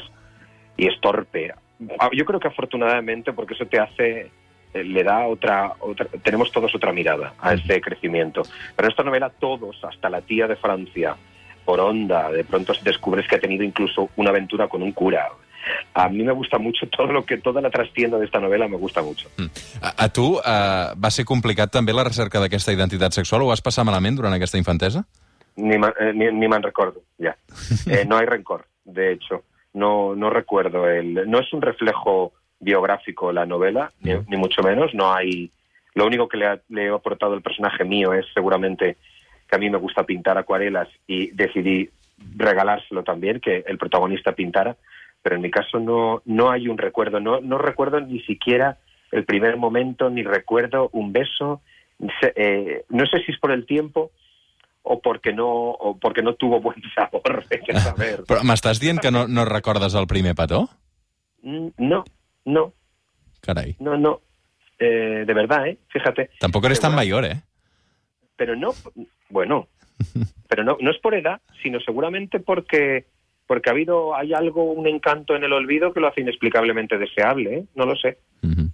y 0.78 0.86
es 0.86 0.98
torpe. 1.02 1.52
Ah, 1.98 2.08
yo 2.14 2.24
creo 2.24 2.40
que 2.40 2.48
afortunadamente, 2.48 3.34
porque 3.34 3.52
eso 3.52 3.66
te 3.66 3.78
hace 3.78 4.30
le 4.74 5.04
da 5.04 5.26
otra, 5.26 5.72
otra, 5.80 6.06
tenemos 6.22 6.50
todos 6.50 6.74
otra 6.74 6.92
mirada 6.92 7.34
a 7.38 7.54
ese 7.54 7.80
crecimiento. 7.80 8.42
Pero 8.74 8.88
en 8.88 8.90
esta 8.90 9.04
novela 9.04 9.30
todos, 9.30 9.78
hasta 9.84 10.10
la 10.10 10.20
tía 10.20 10.46
de 10.46 10.56
Francia, 10.56 11.16
por 11.64 11.80
onda, 11.80 12.30
de 12.30 12.44
pronto 12.44 12.72
descubres 12.82 13.26
que 13.28 13.36
ha 13.36 13.40
tenido 13.40 13.62
incluso 13.62 14.10
una 14.16 14.30
aventura 14.30 14.68
con 14.68 14.82
un 14.82 14.92
cura. 14.92 15.28
A 15.94 16.08
mi 16.08 16.22
me 16.24 16.32
gusta 16.32 16.58
mucho 16.58 16.86
todo 16.96 17.12
lo 17.12 17.24
que 17.24 17.38
toda 17.38 17.60
la 17.60 17.70
trastienda 17.70 18.18
d'esta 18.18 18.40
novel·la 18.40 18.68
me 18.68 18.76
gusta 18.76 19.02
mucho. 19.02 19.30
Mm. 19.38 19.48
A, 19.80 19.94
a 20.04 20.08
tu 20.12 20.34
uh, 20.36 20.92
va 20.98 21.10
ser 21.10 21.24
complicat 21.24 21.72
també 21.72 21.94
la 21.94 22.04
recerca 22.04 22.42
d'aquesta 22.42 22.74
identitat 22.74 23.16
sexual? 23.16 23.42
Ho 23.42 23.52
vas 23.52 23.64
passar 23.64 23.86
malament 23.86 24.18
durant 24.18 24.34
aquesta 24.34 24.60
infantesa? 24.60 25.04
Ni, 25.56 25.78
eh, 25.78 26.12
ni, 26.12 26.32
ni 26.34 26.48
me'n 26.50 26.62
recordo, 26.62 27.04
ya. 27.18 27.36
Eh, 27.86 28.04
no 28.04 28.16
hay 28.18 28.26
rencor, 28.26 28.66
de 28.84 29.12
hecho. 29.12 29.44
No, 29.74 30.14
no 30.14 30.30
recuerdo. 30.30 30.88
El, 30.88 31.28
no 31.28 31.40
es 31.40 31.52
un 31.52 31.62
reflejo 31.62 32.32
biográfico 32.60 33.32
la 33.32 33.46
novela, 33.46 33.90
ni, 34.00 34.12
ni, 34.28 34.36
mucho 34.36 34.62
menos. 34.62 34.94
No 34.94 35.12
hay. 35.12 35.50
Lo 35.94 36.06
único 36.06 36.28
que 36.28 36.36
le, 36.36 36.46
ha, 36.46 36.60
le, 36.68 36.86
he 36.86 36.88
aportado 36.88 37.34
el 37.34 37.42
personaje 37.42 37.84
mío 37.84 38.12
es 38.12 38.26
seguramente 38.34 38.96
que 39.48 39.56
a 39.56 39.58
mí 39.58 39.70
me 39.70 39.78
gusta 39.78 40.04
pintar 40.04 40.38
acuarelas 40.38 40.88
y 41.06 41.30
decidí 41.30 41.88
regalárselo 42.36 43.02
también, 43.02 43.40
que 43.40 43.64
el 43.66 43.78
protagonista 43.78 44.32
pintara. 44.32 44.76
Pero 45.22 45.36
en 45.36 45.42
mi 45.42 45.50
caso 45.50 45.78
no, 45.78 46.22
no 46.24 46.50
hay 46.50 46.68
un 46.68 46.78
recuerdo, 46.78 47.20
no, 47.20 47.40
no 47.40 47.58
recuerdo 47.58 48.00
ni 48.00 48.20
siquiera 48.20 48.78
el 49.10 49.24
primer 49.24 49.56
momento, 49.56 50.10
ni 50.10 50.22
recuerdo 50.22 50.90
un 50.92 51.12
beso. 51.12 51.62
Eh, 52.34 52.84
no 52.88 53.06
sé 53.06 53.22
si 53.24 53.32
es 53.32 53.38
por 53.38 53.52
el 53.52 53.64
tiempo 53.64 54.10
o 54.82 55.00
porque 55.00 55.32
no, 55.32 55.48
o 55.48 55.96
porque 55.98 56.22
no 56.22 56.34
tuvo 56.34 56.60
buen 56.60 56.80
sabor. 56.94 57.44
Saber. 57.80 58.22
Però 58.28 58.44
m'estàs 58.44 58.80
dient 58.80 59.00
que 59.00 59.10
no, 59.10 59.26
no 59.26 59.46
recordes 59.48 59.96
el 59.96 60.06
primer 60.06 60.34
petó? 60.36 60.68
Mm, 61.42 61.72
no, 61.78 62.04
no. 62.44 62.72
Caray. 63.40 63.76
No, 63.80 63.96
no. 63.96 64.20
Eh, 64.78 65.24
de 65.26 65.34
verdad, 65.34 65.66
¿eh? 65.66 65.78
Fíjate. 65.88 66.30
Tampoco 66.38 66.66
eres 66.66 66.80
tan 66.80 66.94
mayor, 66.94 67.24
¿eh? 67.24 67.42
Pero 68.36 68.56
no, 68.56 68.74
bueno, 69.30 69.68
pero 70.48 70.64
no, 70.64 70.76
no 70.80 70.90
es 70.90 70.98
por 70.98 71.14
edad, 71.14 71.40
sino 71.62 71.80
seguramente 71.80 72.40
porque 72.40 73.06
porque 73.46 73.68
ha 73.68 73.72
habido, 73.72 74.16
hay 74.16 74.32
algo, 74.32 74.72
un 74.72 74.86
encanto 74.86 75.36
en 75.36 75.44
el 75.44 75.52
olvido 75.52 75.92
que 75.92 76.00
lo 76.00 76.08
hace 76.08 76.22
inexplicablemente 76.22 76.96
deseable, 76.96 77.58
¿eh? 77.58 77.64
No 77.74 77.84
lo 77.84 77.94
sé. 77.94 78.18
Uh 78.42 78.48
-huh. 78.48 78.70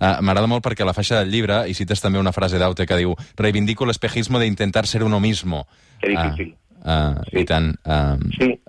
uh, 0.00 0.22
M'agrada 0.22 0.48
molt 0.48 0.64
perquè 0.64 0.82
a 0.82 0.86
la 0.86 0.92
faixa 0.92 1.20
del 1.20 1.30
llibre, 1.30 1.68
i 1.68 1.74
cites 1.74 2.00
també 2.00 2.18
una 2.18 2.32
frase 2.32 2.58
d'Aute 2.58 2.86
que 2.86 2.96
diu 2.96 3.14
reivindico 3.36 3.86
l'espejismo 3.86 4.38
de 4.38 4.46
intentar 4.46 4.86
ser 4.86 5.04
uno 5.04 5.20
mismo. 5.20 5.66
Que 6.00 6.08
difícil. 6.08 6.56
Uh, 6.84 6.90
uh, 6.90 7.24
sí. 7.30 7.38
I 7.38 7.44
tant. 7.44 7.76
Uh, 7.86 8.18
sí, 8.38 8.60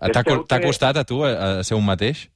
T'ha 0.48 0.62
costat 0.62 0.98
a 0.98 1.04
tu 1.04 1.26
a, 1.26 1.60
a 1.60 1.64
ser 1.64 1.78
un 1.78 1.86
mateix? 1.86 2.30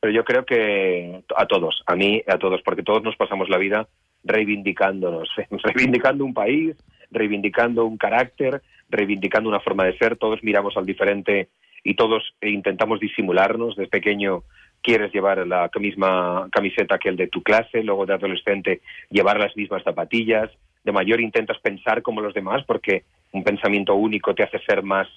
Pero 0.00 0.12
yo 0.12 0.24
creo 0.24 0.44
que 0.44 1.22
a 1.36 1.46
todos, 1.46 1.82
a 1.86 1.96
mí, 1.96 2.22
a 2.26 2.38
todos, 2.38 2.62
porque 2.62 2.82
todos 2.82 3.02
nos 3.02 3.16
pasamos 3.16 3.48
la 3.48 3.58
vida 3.58 3.88
reivindicándonos, 4.24 5.28
reivindicando 5.64 6.24
un 6.24 6.34
país, 6.34 6.76
reivindicando 7.10 7.84
un 7.84 7.96
carácter, 7.96 8.62
reivindicando 8.88 9.48
una 9.48 9.60
forma 9.60 9.84
de 9.84 9.96
ser, 9.98 10.16
todos 10.16 10.42
miramos 10.42 10.76
al 10.76 10.86
diferente 10.86 11.48
y 11.84 11.94
todos 11.94 12.34
intentamos 12.42 13.00
disimularnos. 13.00 13.76
Desde 13.76 13.90
pequeño 13.90 14.44
quieres 14.82 15.12
llevar 15.12 15.46
la 15.46 15.70
misma 15.80 16.48
camiseta 16.52 16.98
que 16.98 17.08
el 17.08 17.16
de 17.16 17.28
tu 17.28 17.42
clase, 17.42 17.82
luego 17.82 18.06
de 18.06 18.14
adolescente 18.14 18.80
llevar 19.10 19.38
las 19.38 19.56
mismas 19.56 19.82
zapatillas, 19.82 20.50
de 20.84 20.92
mayor 20.92 21.20
intentas 21.20 21.58
pensar 21.58 22.02
como 22.02 22.20
los 22.20 22.34
demás 22.34 22.64
porque 22.66 23.04
un 23.32 23.44
pensamiento 23.44 23.94
único 23.94 24.34
te 24.34 24.44
hace 24.44 24.58
ser 24.60 24.82
más 24.82 25.08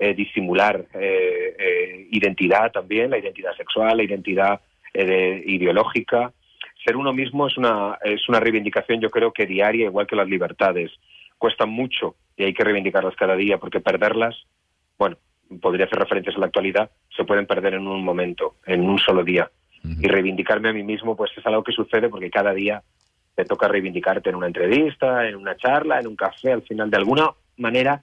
eh, 0.00 0.14
disimular 0.14 0.86
eh, 0.94 1.56
eh, 1.58 2.08
identidad 2.12 2.70
también, 2.70 3.10
la 3.10 3.18
identidad 3.18 3.52
sexual, 3.56 3.96
la 3.96 4.04
identidad 4.04 4.60
ideológica. 4.94 6.32
Ser 6.84 6.96
uno 6.96 7.12
mismo 7.12 7.46
es 7.46 7.56
una, 7.56 7.98
es 8.02 8.28
una 8.28 8.40
reivindicación, 8.40 9.00
yo 9.00 9.10
creo 9.10 9.32
que 9.32 9.46
diaria, 9.46 9.86
igual 9.86 10.06
que 10.06 10.16
las 10.16 10.28
libertades. 10.28 10.90
Cuestan 11.36 11.70
mucho 11.70 12.16
y 12.36 12.44
hay 12.44 12.54
que 12.54 12.64
reivindicarlas 12.64 13.14
cada 13.14 13.36
día, 13.36 13.58
porque 13.58 13.80
perderlas, 13.80 14.36
bueno, 14.98 15.16
podría 15.60 15.86
hacer 15.86 15.98
referencias 15.98 16.36
a 16.36 16.40
la 16.40 16.46
actualidad, 16.46 16.90
se 17.16 17.24
pueden 17.24 17.46
perder 17.46 17.74
en 17.74 17.86
un 17.86 18.02
momento, 18.02 18.56
en 18.66 18.88
un 18.88 18.98
solo 18.98 19.22
día. 19.22 19.50
Y 19.84 20.08
reivindicarme 20.08 20.70
a 20.70 20.72
mí 20.72 20.82
mismo, 20.82 21.16
pues 21.16 21.30
es 21.36 21.46
algo 21.46 21.62
que 21.62 21.72
sucede 21.72 22.08
porque 22.08 22.30
cada 22.30 22.52
día 22.52 22.82
te 23.36 23.44
toca 23.44 23.68
reivindicarte 23.68 24.30
en 24.30 24.36
una 24.36 24.48
entrevista, 24.48 25.28
en 25.28 25.36
una 25.36 25.56
charla, 25.56 26.00
en 26.00 26.08
un 26.08 26.16
café, 26.16 26.52
al 26.52 26.62
final, 26.62 26.90
de 26.90 26.96
alguna 26.96 27.30
manera, 27.56 28.02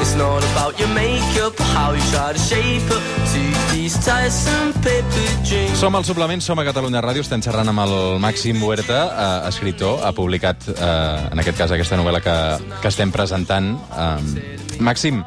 Som 5.79 5.95
al 5.95 6.03
suplement, 6.05 6.43
som 6.43 6.59
a 6.59 6.65
Catalunya 6.67 7.01
Ràdio, 7.03 7.23
estem 7.23 7.41
xerrant 7.43 7.71
amb 7.71 7.83
el 7.85 7.93
Màxim 8.19 8.59
Huerta, 8.61 8.99
eh, 9.07 9.49
escriptor, 9.49 10.01
ha 10.03 10.11
publicat, 10.11 10.67
eh, 10.67 11.29
en 11.31 11.39
aquest 11.39 11.57
cas, 11.63 11.71
aquesta 11.71 11.99
novel·la 11.99 12.21
que, 12.25 12.35
que 12.81 12.91
estem 12.91 13.11
presentant. 13.11 13.71
Eh, 13.95 14.79
Màxim, 14.83 15.23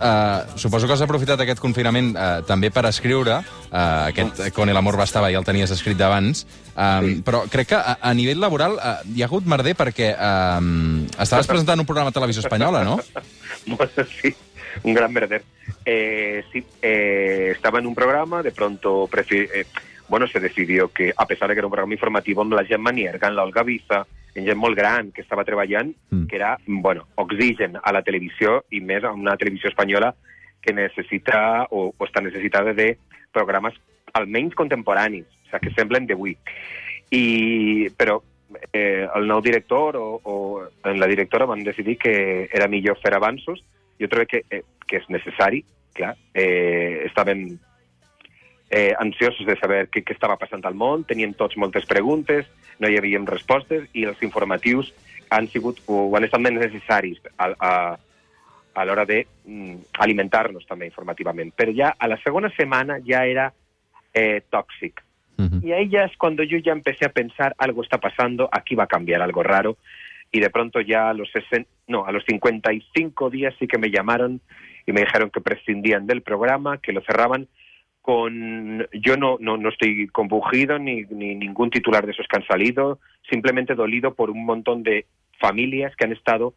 Uh, 0.00 0.56
suposo 0.56 0.88
que 0.88 0.94
has 0.96 1.02
aprofitat 1.04 1.42
aquest 1.44 1.60
confinament 1.60 2.14
uh, 2.14 2.40
també 2.48 2.70
per 2.72 2.86
escriure. 2.88 3.42
Uh, 3.68 4.08
aquest 4.08 4.40
Con 4.56 4.72
el 4.72 4.80
amor 4.80 4.96
bastava 4.96 5.28
ja 5.28 5.38
el 5.42 5.44
tenies 5.44 5.72
escrit 5.74 5.98
d'abans. 6.00 6.46
Um, 6.72 7.04
sí. 7.04 7.16
Però 7.26 7.44
crec 7.52 7.74
que 7.74 7.78
a, 7.78 7.98
a 8.00 8.14
nivell 8.16 8.40
laboral 8.40 8.78
uh, 8.78 8.96
hi 9.12 9.20
ha 9.20 9.28
hagut 9.28 9.44
merder 9.44 9.76
perquè 9.76 10.14
um, 10.16 11.04
estaves 11.20 11.50
presentant 11.50 11.84
un 11.84 11.88
programa 11.88 12.14
de 12.14 12.16
televisió 12.16 12.44
espanyola, 12.46 12.82
no? 12.86 12.96
sí, 14.20 14.34
un 14.82 14.94
gran 14.94 15.12
merder. 15.12 15.44
Eh, 15.84 16.44
sí, 16.52 16.64
eh, 16.82 17.52
estaba 17.52 17.78
en 17.78 17.86
un 17.86 17.94
programa, 17.94 18.42
de 18.42 18.52
pronto 18.52 19.08
eh, 19.30 19.66
bueno, 20.10 20.26
se 20.26 20.40
decidió 20.40 20.88
que, 20.88 21.12
a 21.16 21.24
pesar 21.24 21.48
de 21.48 21.54
que 21.54 21.60
era 21.60 21.68
un 21.68 21.72
programa 21.72 21.94
informatiu 21.94 22.40
amb 22.42 22.52
la 22.58 22.64
Gemma 22.66 22.90
Nierga, 22.90 23.28
en 23.30 23.36
l'Olga 23.38 23.62
Biza, 23.62 24.02
en 24.34 24.44
gent 24.44 24.58
molt 24.58 24.76
gran 24.76 25.12
que 25.14 25.22
estava 25.22 25.46
treballant, 25.46 25.92
mm. 26.10 26.26
que 26.26 26.36
era, 26.36 26.56
bueno, 26.66 27.06
oxigen 27.14 27.78
a 27.78 27.92
la 27.94 28.02
televisió 28.02 28.64
i 28.74 28.82
més 28.82 29.06
a 29.06 29.14
una 29.14 29.36
televisió 29.38 29.70
espanyola 29.70 30.10
que 30.60 30.74
necessita 30.74 31.68
o, 31.70 31.86
o 31.96 32.08
està 32.08 32.20
necessitada 32.20 32.74
de 32.74 32.96
programes 33.32 33.78
almenys 34.18 34.58
contemporanis, 34.58 35.30
o 35.30 35.46
sigui, 35.46 35.62
que 35.68 35.74
semblen 35.78 36.10
d'avui. 36.10 36.34
I, 37.14 37.24
però 37.94 38.18
eh, 38.72 39.06
el 39.06 39.30
nou 39.30 39.40
director 39.46 39.96
o, 39.96 40.20
o 40.26 40.36
la 40.90 41.10
directora 41.10 41.46
van 41.46 41.62
decidir 41.62 41.98
que 42.02 42.48
era 42.50 42.68
millor 42.68 42.98
fer 42.98 43.14
avanços. 43.14 43.62
Jo 44.00 44.10
trobo 44.10 44.26
que, 44.26 44.42
eh, 44.50 44.64
que 44.90 44.98
és 44.98 45.10
necessari, 45.10 45.62
clar. 45.94 46.16
Eh, 46.34 47.06
estaven 47.06 47.60
eh, 48.70 48.94
ansiosos 48.98 49.46
de 49.46 49.56
saber 49.58 49.88
què, 49.90 50.04
què 50.06 50.14
estava 50.14 50.38
passant 50.38 50.62
al 50.64 50.78
món, 50.78 51.04
tenien 51.04 51.34
tots 51.34 51.58
moltes 51.58 51.86
preguntes, 51.90 52.46
no 52.78 52.88
hi 52.88 52.96
havia 52.96 53.20
respostes 53.26 53.88
i 53.92 54.06
els 54.06 54.22
informatius 54.22 54.92
han 55.30 55.46
sigut 55.50 55.78
o 55.86 56.08
han 56.16 56.26
estat 56.26 56.42
més 56.42 56.56
necessaris 56.56 57.20
a, 57.36 57.50
a, 57.58 57.72
a 58.74 58.84
l'hora 58.86 59.04
de 59.06 59.24
mm, 59.44 59.76
alimentar-nos 60.02 60.66
també 60.66 60.88
informativament. 60.88 61.52
Però 61.56 61.74
ja 61.74 61.94
a 61.98 62.08
la 62.10 62.18
segona 62.22 62.50
setmana 62.56 62.98
ja 63.06 63.24
era 63.26 63.50
eh, 64.14 64.42
tòxic. 64.50 65.02
Uh 65.38 65.44
-huh. 65.46 65.64
Y 65.64 65.72
ahí 65.72 65.88
ya 65.88 66.04
es 66.04 66.16
cuando 66.16 66.42
yo 66.42 66.58
ya 66.58 66.72
empecé 66.72 67.06
a 67.06 67.12
pensar, 67.12 67.54
algo 67.58 67.82
está 67.82 67.98
pasando, 67.98 68.48
aquí 68.52 68.74
va 68.74 68.84
a 68.84 68.94
cambiar 68.94 69.22
algo 69.22 69.42
raro. 69.42 69.76
Y 70.32 70.40
de 70.40 70.50
pronto 70.50 70.80
ya 70.80 71.10
a 71.10 71.14
los 71.14 71.30
60, 71.32 71.68
no, 71.88 72.06
a 72.06 72.12
los 72.12 72.24
55 72.24 73.30
días 73.30 73.54
sí 73.58 73.66
que 73.66 73.78
me 73.78 73.90
llamaron 73.90 74.40
y 74.86 74.92
me 74.92 75.00
dijeron 75.00 75.30
que 75.30 75.40
prescindían 75.40 76.06
del 76.06 76.22
programa, 76.22 76.78
que 76.78 76.92
lo 76.92 77.00
cerraban 77.00 77.48
con 78.02 78.86
yo 78.92 79.16
no, 79.16 79.36
no, 79.40 79.56
no 79.56 79.68
estoy 79.68 80.08
compungido 80.08 80.78
ni, 80.78 81.02
ni 81.10 81.34
ningún 81.34 81.70
titular 81.70 82.06
de 82.06 82.12
esos 82.12 82.26
que 82.28 82.38
han 82.38 82.46
salido, 82.46 82.98
simplemente 83.28 83.74
dolido 83.74 84.14
por 84.14 84.30
un 84.30 84.44
montón 84.44 84.82
de 84.82 85.06
familias 85.38 85.94
que 85.96 86.04
han 86.04 86.12
estado 86.12 86.54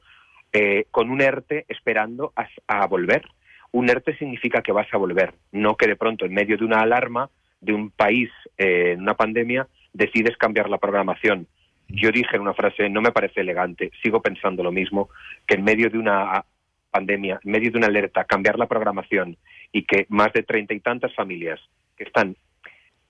eh, 0.51 0.85
con 0.91 1.09
un 1.09 1.21
ERTE 1.21 1.65
esperando 1.67 2.33
a, 2.35 2.47
a, 2.67 2.87
volver. 2.87 3.23
Un 3.71 3.89
ERTE 3.89 4.15
significa 4.17 4.61
que 4.61 4.71
vas 4.71 4.87
a 4.93 4.97
volver, 4.97 5.33
no 5.51 5.75
que 5.75 5.87
de 5.87 5.95
pronto 5.95 6.25
en 6.25 6.33
medio 6.33 6.57
de 6.57 6.65
una 6.65 6.81
alarma 6.81 7.29
de 7.59 7.73
un 7.73 7.89
país 7.89 8.29
eh, 8.57 8.91
en 8.93 9.01
una 9.01 9.15
pandemia 9.15 9.67
decides 9.93 10.37
cambiar 10.37 10.69
la 10.69 10.77
programación. 10.77 11.47
Yo 11.87 12.11
dije 12.11 12.35
en 12.35 12.41
una 12.41 12.53
frase, 12.53 12.89
no 12.89 13.01
me 13.01 13.11
parece 13.11 13.41
elegante, 13.41 13.91
sigo 14.01 14.21
pensando 14.21 14.63
lo 14.63 14.71
mismo, 14.71 15.09
que 15.47 15.55
en 15.55 15.63
medio 15.63 15.89
de 15.89 15.97
una 15.97 16.45
pandemia, 16.91 17.39
en 17.43 17.51
medio 17.51 17.71
de 17.71 17.77
una 17.77 17.87
alerta, 17.87 18.23
cambiar 18.23 18.57
la 18.57 18.67
programación 18.67 19.37
y 19.73 19.83
que 19.83 20.05
más 20.07 20.31
de 20.31 20.43
treinta 20.43 20.73
y 20.73 20.79
tantas 20.79 21.13
familias 21.13 21.59
que 21.97 22.05
están 22.05 22.37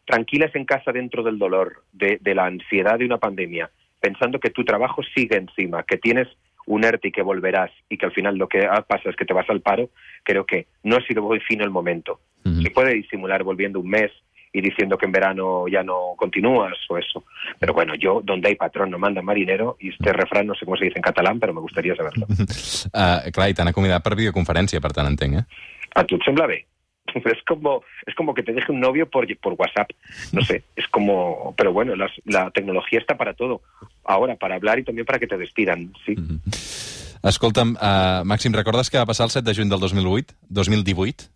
tranquilas 0.05 0.55
en 0.55 0.65
casa 0.65 0.91
dentro 0.91 1.22
del 1.22 1.38
dolor, 1.38 1.84
de, 1.91 2.17
de, 2.20 2.34
la 2.34 2.46
ansiedad 2.46 2.98
de 2.98 3.05
una 3.05 3.20
pandemia, 3.20 3.70
pensando 4.00 4.39
que 4.39 4.50
tu 4.50 4.65
trabajo 4.65 5.01
sigue 5.15 5.38
encima, 5.38 5.84
que 5.84 5.98
tienes 5.98 6.27
un 6.65 6.84
ERTE 6.84 7.10
y 7.10 7.12
que 7.12 7.22
volverás 7.22 7.72
y 7.89 7.98
que 7.98 8.05
al 8.05 8.13
final 8.13 8.38
lo 8.38 8.48
que 8.48 8.67
pasa 8.88 9.10
es 9.10 9.15
que 9.15 9.25
te 9.25 9.34
vas 9.34 9.50
al 9.50 9.62
paro, 9.62 9.89
creo 10.24 10.46
que 10.46 10.67
no 10.84 10.96
ha 10.96 11.05
sido 11.05 11.22
muy 11.22 11.39
fino 11.41 11.63
el 11.63 11.70
momento. 11.70 12.20
Uh 12.43 12.50
-huh. 12.50 12.63
Se 12.63 12.72
puede 12.72 12.93
disimular 12.93 13.43
volviendo 13.43 13.79
un 13.79 13.89
mes 13.89 14.12
y 14.53 14.62
diciendo 14.62 14.98
que 14.98 15.08
en 15.08 15.12
verano 15.12 15.67
ya 15.67 15.84
no 15.84 16.13
continúas 16.15 16.77
o 16.88 16.98
eso. 16.98 17.24
Pero 17.60 17.74
bueno, 17.74 17.96
yo, 17.96 18.22
donde 18.24 18.50
hay 18.50 18.55
patrón 18.55 18.91
no 18.91 19.00
manda 19.00 19.22
marinero, 19.22 19.77
y 19.79 19.89
este 19.89 20.13
refrán 20.13 20.46
no 20.46 20.53
sé 20.53 20.63
cómo 20.63 20.77
se 20.77 20.86
dice 20.86 21.00
en 21.00 21.01
catalán, 21.01 21.39
pero 21.39 21.53
me 21.53 21.60
gustaría 21.60 21.96
saberlo. 21.96 22.27
uh, 22.29 23.32
clar, 23.34 23.50
i 23.50 23.55
t'han 23.58 23.74
acomiadat 23.74 24.05
per 24.05 24.13
videoconferència, 24.15 24.79
per 24.79 24.93
tant, 24.93 25.10
entenc, 25.10 25.41
eh? 25.41 25.46
A 25.95 26.03
tu 26.03 26.17
sembla 26.19 26.47
bé? 26.47 26.65
Es 27.13 27.43
como, 27.45 27.83
es 28.05 28.15
como 28.15 28.33
que 28.33 28.43
te 28.43 28.53
deje 28.53 28.71
un 28.71 28.79
novio 28.79 29.09
por, 29.09 29.27
por 29.39 29.53
WhatsApp. 29.53 29.89
No 30.31 30.41
sé, 30.41 30.63
es 30.75 30.88
como... 30.88 31.53
Pero 31.57 31.73
bueno, 31.73 31.95
las, 31.95 32.12
la 32.25 32.50
tecnología 32.51 33.00
está 33.00 33.17
para 33.17 33.33
todo. 33.33 33.62
Ahora, 34.05 34.35
para 34.35 34.55
hablar 34.55 34.79
y 34.79 34.83
también 34.83 35.05
para 35.05 35.19
que 35.19 35.27
te 35.27 35.38
despidan, 35.38 35.93
sí. 36.05 36.15
Mm 36.15 36.39
-hmm. 36.39 37.29
Escolta'm, 37.29 37.77
uh, 37.79 38.25
Màxim, 38.25 38.51
recordes 38.53 38.89
que 38.89 38.97
va 38.97 39.05
passar 39.05 39.25
el 39.25 39.31
7 39.31 39.47
de 39.47 39.55
juny 39.55 39.69
del 39.69 39.79
2008? 39.79 40.35
2018? 40.50 41.29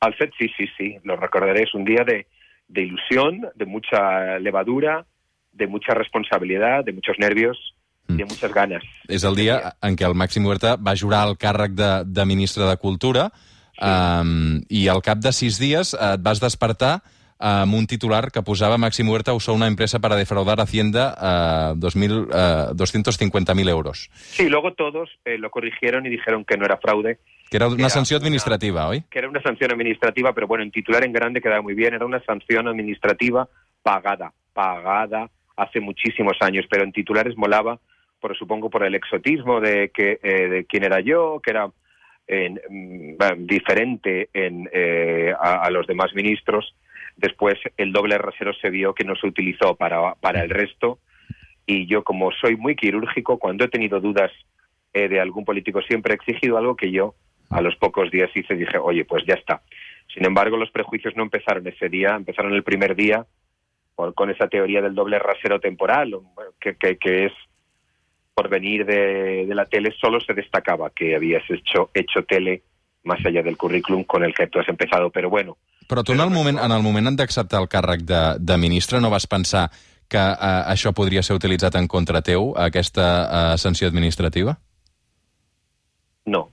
Al 0.00 0.14
FED 0.14 0.30
sí, 0.38 0.48
sí, 0.56 0.66
sí, 0.76 0.96
lo 1.04 1.16
recordaré. 1.16 1.62
Es 1.62 1.74
un 1.74 1.84
día 1.84 2.02
de, 2.04 2.26
de 2.66 2.82
ilusión, 2.82 3.48
de 3.54 3.66
mucha 3.66 4.38
levadura, 4.38 5.06
de 5.52 5.66
mucha 5.66 5.94
responsabilidad, 5.94 6.84
de 6.84 6.92
muchos 6.92 7.16
nervios 7.18 7.74
i 8.08 8.16
de 8.16 8.24
muchas 8.24 8.52
ganas. 8.52 8.84
És 9.08 9.24
el 9.24 9.36
dia 9.36 9.58
en 9.82 9.96
què 9.96 10.06
el 10.08 10.16
Màxim 10.16 10.46
Huerta 10.46 10.76
va 10.76 10.96
jurar 10.96 11.26
el 11.28 11.36
càrrec 11.36 11.76
de, 11.76 11.92
de 12.06 12.24
ministre 12.24 12.64
de 12.64 12.76
Cultura 12.76 13.28
sí. 13.30 13.84
um, 13.84 14.58
i 14.68 14.88
al 14.88 15.02
cap 15.04 15.20
de 15.22 15.32
sis 15.32 15.60
dies 15.60 15.94
et 15.94 16.24
vas 16.24 16.40
despertar 16.40 16.98
amb 17.38 17.76
un 17.78 17.86
titular 17.86 18.32
que 18.34 18.42
posava 18.42 18.80
Màxim 18.82 19.08
Huerta 19.08 19.32
usó 19.32 19.54
una 19.54 19.68
empresa 19.68 20.00
para 20.00 20.16
defraudar 20.16 20.58
a 20.58 20.64
Hacienda 20.64 21.72
uh, 21.74 21.78
2000, 21.78 22.12
uh, 22.12 22.26
250.000 22.74 23.68
euros. 23.70 24.10
Sí, 24.32 24.48
luego 24.48 24.72
todos 24.72 25.08
eh, 25.24 25.38
lo 25.38 25.50
corrigieron 25.50 26.04
y 26.06 26.10
dijeron 26.10 26.44
que 26.44 26.56
no 26.56 26.64
era 26.64 26.78
fraude, 26.78 27.20
que 27.48 27.56
era 27.56 27.68
una 27.68 27.88
sanción 27.88 28.20
administrativa, 28.20 28.82
una, 28.82 28.88
¿hoy? 28.88 29.04
Que 29.08 29.20
era 29.20 29.28
una 29.28 29.40
sanción 29.40 29.72
administrativa, 29.72 30.34
pero 30.34 30.46
bueno, 30.46 30.64
en 30.64 30.70
titular 30.70 31.04
en 31.04 31.12
grande 31.12 31.40
quedaba 31.40 31.62
muy 31.62 31.74
bien. 31.74 31.94
Era 31.94 32.04
una 32.04 32.22
sanción 32.24 32.68
administrativa 32.68 33.48
pagada, 33.82 34.32
pagada 34.52 35.30
hace 35.56 35.80
muchísimos 35.80 36.36
años, 36.40 36.66
pero 36.68 36.84
en 36.84 36.92
titulares 36.92 37.36
molaba, 37.36 37.78
por 38.20 38.36
supongo, 38.36 38.70
por 38.70 38.84
el 38.84 38.94
exotismo 38.94 39.60
de 39.60 39.90
que 39.90 40.18
eh, 40.22 40.48
de 40.48 40.64
quién 40.64 40.84
era 40.84 41.00
yo, 41.00 41.40
que 41.42 41.50
era 41.50 41.70
en, 42.26 42.60
mm, 42.68 43.46
diferente 43.46 44.28
en, 44.32 44.68
eh, 44.72 45.32
a, 45.38 45.70
los 45.70 45.86
demás 45.86 46.14
ministros. 46.14 46.74
Después 47.16 47.58
el 47.76 47.92
doble 47.92 48.18
rasero 48.18 48.52
se 48.54 48.70
vio 48.70 48.94
que 48.94 49.04
no 49.04 49.16
se 49.16 49.26
utilizó 49.26 49.74
para, 49.76 50.14
para 50.16 50.42
el 50.42 50.50
resto. 50.50 50.98
Y 51.66 51.86
yo, 51.86 52.02
como 52.04 52.30
soy 52.32 52.56
muy 52.56 52.76
quirúrgico, 52.76 53.38
cuando 53.38 53.64
he 53.64 53.68
tenido 53.68 54.00
dudas 54.00 54.30
eh, 54.92 55.08
de 55.08 55.20
algún 55.20 55.44
político, 55.44 55.80
siempre 55.82 56.12
he 56.12 56.16
exigido 56.16 56.56
algo 56.58 56.76
que 56.76 56.90
yo 56.90 57.14
a 57.50 57.60
los 57.60 57.76
pocos 57.76 58.10
días 58.10 58.30
hice, 58.34 58.54
dije, 58.54 58.78
oye, 58.78 59.04
pues 59.04 59.24
ya 59.26 59.34
está. 59.34 59.62
Sin 60.12 60.24
embargo, 60.24 60.56
los 60.56 60.70
prejuicios 60.70 61.16
no 61.16 61.22
empezaron 61.22 61.66
ese 61.66 61.88
día, 61.88 62.14
empezaron 62.14 62.52
el 62.54 62.62
primer 62.62 62.94
día 62.94 63.26
con 64.14 64.30
esa 64.30 64.48
teoría 64.48 64.80
del 64.80 64.94
doble 64.94 65.18
rasero 65.18 65.58
temporal, 65.58 66.14
que- 66.60 66.76
que 66.76 67.24
es 67.26 67.32
por 68.38 68.48
venir 68.48 68.86
de, 68.86 69.46
de 69.46 69.54
la 69.56 69.64
tele, 69.64 69.92
solo 70.00 70.20
se 70.20 70.32
destacaba 70.32 70.90
que 70.90 71.16
habías 71.16 71.42
hecho, 71.50 71.90
hecho 71.92 72.22
tele 72.22 72.62
más 73.02 73.18
allá 73.26 73.42
del 73.42 73.56
currículum 73.56 74.04
con 74.04 74.22
el 74.22 74.32
que 74.32 74.46
tú 74.46 74.60
has 74.60 74.68
empezado. 74.68 75.10
Pero 75.10 75.28
bueno, 75.28 75.56
Però 75.88 76.04
tu 76.04 76.12
en 76.12 76.20
el 76.20 76.30
moment, 76.30 76.60
en 76.62 76.70
el 76.70 76.80
moment 76.80 77.16
d'acceptar 77.18 77.58
el 77.60 77.66
càrrec 77.66 78.04
de, 78.06 78.20
de 78.38 78.56
ministre 78.56 79.00
no 79.00 79.10
vas 79.10 79.26
pensar 79.26 79.72
que 80.06 80.20
uh, 80.22 80.62
això 80.70 80.92
podria 80.94 81.24
ser 81.26 81.34
utilitzat 81.34 81.74
en 81.80 81.88
contra 81.88 82.22
teu, 82.22 82.52
aquesta 82.54 83.08
uh, 83.24 83.58
sanció 83.58 83.88
administrativa? 83.88 84.54
No. 86.26 86.52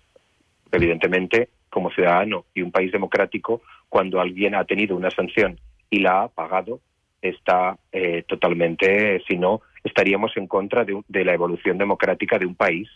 Evidentemente, 0.71 1.49
como 1.69 1.91
ciudadano 1.91 2.45
y 2.55 2.63
un 2.63 2.71
país 2.71 2.91
democrático, 2.91 3.61
cuando 3.89 4.19
alguien 4.19 4.55
ha 4.55 4.65
tenido 4.65 4.95
una 4.95 5.11
sanción 5.11 5.59
y 5.91 5.99
la 5.99 6.23
ha 6.23 6.27
pagado, 6.29 6.79
está 7.21 7.77
eh, 7.91 8.23
totalmente, 8.27 9.21
si 9.27 9.37
no, 9.37 9.61
estaríamos 9.85 10.35
en 10.35 10.47
contra 10.47 10.83
de, 10.83 11.01
de 11.07 11.23
la 11.23 11.33
evolución 11.33 11.77
democrática 11.77 12.37
de 12.37 12.45
un 12.45 12.55
país, 12.55 12.89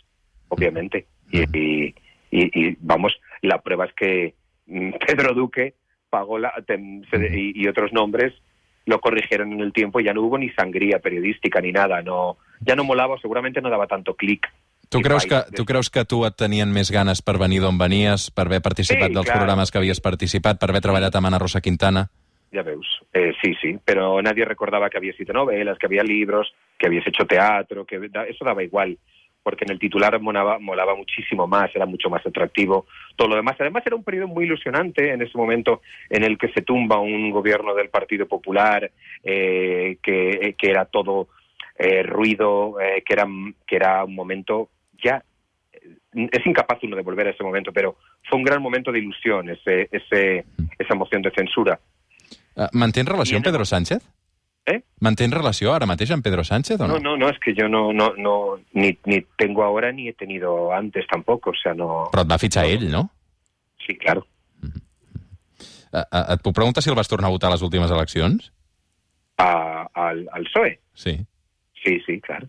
obviamente. 0.48 1.06
Y, 1.32 1.40
y- 1.56 1.94
y- 2.32 2.76
vamos, 2.80 3.12
la 3.40 3.62
prueba 3.62 3.86
es 3.86 3.94
que 3.94 4.34
mm, 4.66 4.90
Pedro 5.06 5.32
Duque 5.34 5.74
pagó 6.10 6.38
la, 6.38 6.52
y, 7.32 7.62
y 7.62 7.68
otros 7.68 7.92
nombres 7.92 8.34
lo 8.86 8.98
corrigieron 9.00 9.52
en 9.52 9.60
el 9.60 9.72
tiempo 9.72 10.00
y 10.00 10.04
ya 10.04 10.12
no 10.12 10.22
hubo 10.22 10.36
ni 10.38 10.50
sangría 10.50 10.98
periodística 10.98 11.60
ni 11.60 11.70
nada, 11.70 12.02
no 12.02 12.38
ya 12.60 12.74
no 12.74 12.82
molaba, 12.84 13.16
seguramente 13.22 13.60
no 13.60 13.70
daba 13.70 13.86
tanto 13.86 14.14
clic. 14.14 14.46
Tu 14.88 15.00
creus, 15.02 15.24
que, 15.24 15.40
tu 15.54 15.64
creus 15.64 15.88
que 15.88 16.04
tu 16.04 16.24
et 16.26 16.34
tenien 16.34 16.72
més 16.74 16.90
ganes 16.90 17.20
per 17.22 17.36
venir 17.38 17.60
d'on 17.62 17.76
venies, 17.78 18.24
per 18.34 18.48
haver 18.48 18.58
participat 18.64 19.12
Sí, 19.12 19.14
dels 19.14 19.28
clar. 19.28 19.36
programes 19.38 19.70
que 19.70 19.78
havies 19.78 20.00
participat, 20.02 20.58
per 20.58 20.70
haver 20.72 20.82
treballat 20.82 21.14
amb 21.14 21.30
Ana 21.30 21.38
Rosa 21.38 21.60
Quintana? 21.62 22.08
Ya 22.52 22.62
veus. 22.62 22.86
Eh, 23.12 23.32
sí, 23.42 23.54
sí, 23.60 23.78
pero 23.84 24.20
nadie 24.22 24.44
recordaba 24.44 24.90
que 24.90 24.96
habías 24.98 25.12
escrito 25.12 25.32
novelas, 25.32 25.78
que 25.78 25.86
había 25.86 26.02
libros, 26.02 26.52
que 26.78 26.86
habías 26.86 27.06
hecho 27.06 27.24
teatro, 27.26 27.84
que 27.84 27.98
da- 28.08 28.26
eso 28.26 28.44
daba 28.44 28.64
igual, 28.64 28.98
porque 29.42 29.64
en 29.64 29.70
el 29.70 29.78
titular 29.78 30.20
molaba, 30.20 30.58
molaba 30.58 30.96
muchísimo 30.96 31.46
más, 31.46 31.74
era 31.76 31.86
mucho 31.86 32.10
más 32.10 32.26
atractivo, 32.26 32.86
todo 33.16 33.28
lo 33.28 33.36
demás. 33.36 33.56
Además 33.60 33.84
era 33.86 33.94
un 33.94 34.02
periodo 34.02 34.26
muy 34.26 34.44
ilusionante 34.46 35.12
en 35.12 35.22
ese 35.22 35.38
momento 35.38 35.80
en 36.08 36.24
el 36.24 36.36
que 36.38 36.48
se 36.48 36.62
tumba 36.62 36.98
un 36.98 37.30
gobierno 37.30 37.72
del 37.74 37.88
Partido 37.88 38.26
Popular, 38.26 38.90
eh, 39.22 39.98
que, 40.02 40.30
eh, 40.30 40.54
que 40.58 40.70
era 40.70 40.86
todo 40.86 41.28
eh, 41.78 42.02
ruido, 42.02 42.80
eh, 42.80 43.02
que, 43.06 43.12
era, 43.12 43.26
que 43.66 43.76
era 43.76 44.04
un 44.04 44.14
momento 44.16 44.70
ya 45.02 45.22
eh, 45.72 46.28
es 46.32 46.44
incapaz 46.46 46.82
uno 46.82 46.96
de 46.96 47.02
volver 47.02 47.28
a 47.28 47.30
ese 47.30 47.44
momento, 47.44 47.72
pero 47.72 47.96
fue 48.28 48.36
un 48.38 48.44
gran 48.44 48.60
momento 48.60 48.90
de 48.92 48.98
ilusión, 48.98 49.48
ese, 49.50 49.88
ese, 49.92 50.44
esa 50.78 50.94
moción 50.96 51.22
de 51.22 51.30
censura. 51.30 51.78
Uh, 52.56 52.66
mantens 52.72 53.08
relació 53.08 53.38
amb 53.38 53.44
Pedro 53.46 53.64
Sánchez? 53.64 54.02
¿Eh? 54.66 54.82
Mantens 55.00 55.32
relació 55.34 55.72
ara 55.72 55.86
mateix 55.88 56.10
amb 56.14 56.22
Pedro 56.24 56.44
Sánchez 56.44 56.78
o 56.80 56.86
no? 56.86 56.98
No, 56.98 57.00
no, 57.10 57.16
no, 57.16 57.28
es 57.30 57.38
que 57.40 57.54
yo 57.54 57.68
no, 57.68 57.92
no, 57.92 58.10
no 58.18 58.58
ni, 58.72 58.96
ni 59.06 59.20
tengo 59.38 59.64
ahora 59.64 59.90
ni 59.92 60.08
he 60.08 60.12
tenido 60.14 60.72
antes 60.72 61.06
tampoco, 61.10 61.50
o 61.50 61.54
sea, 61.62 61.72
no. 61.74 62.10
Però 62.12 62.22
et 62.26 62.30
va 62.30 62.38
fitxar 62.38 62.66
ell, 62.68 62.90
no? 62.90 63.06
Sí, 63.86 63.96
claro. 63.98 64.26
Uh, 65.90 66.04
uh, 66.04 66.24
et 66.36 66.42
puc 66.44 66.54
preguntar 66.54 66.84
si 66.84 66.90
el 66.92 66.94
vas 66.98 67.08
tornar 67.10 67.30
a 67.30 67.34
votar 67.34 67.48
a 67.50 67.54
les 67.56 67.62
últimes 67.66 67.90
eleccions? 67.90 68.52
A- 69.38 69.88
al, 69.94 70.26
al 70.30 70.44
PSOE. 70.44 70.76
Sí. 70.94 71.16
Sí, 71.82 71.96
sí, 72.06 72.20
claro. 72.20 72.46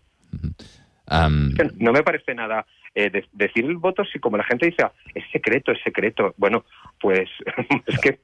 Um, 1.12 1.56
Que 1.56 1.70
No 1.80 1.92
me 1.94 2.04
parece 2.04 2.36
nada 2.36 2.66
eh, 2.96 3.10
de- 3.10 3.26
decir 3.32 3.66
el 3.66 3.78
voto 3.78 4.04
si 4.06 4.20
como 4.20 4.38
la 4.38 4.44
gente 4.44 4.66
dice, 4.66 4.84
"Ah, 4.84 4.92
es 5.16 5.24
secreto, 5.32 5.72
es 5.72 5.82
secreto. 5.84 6.34
Bueno, 6.38 6.66
pues 7.00 7.30
es 7.88 8.00
que 8.00 8.20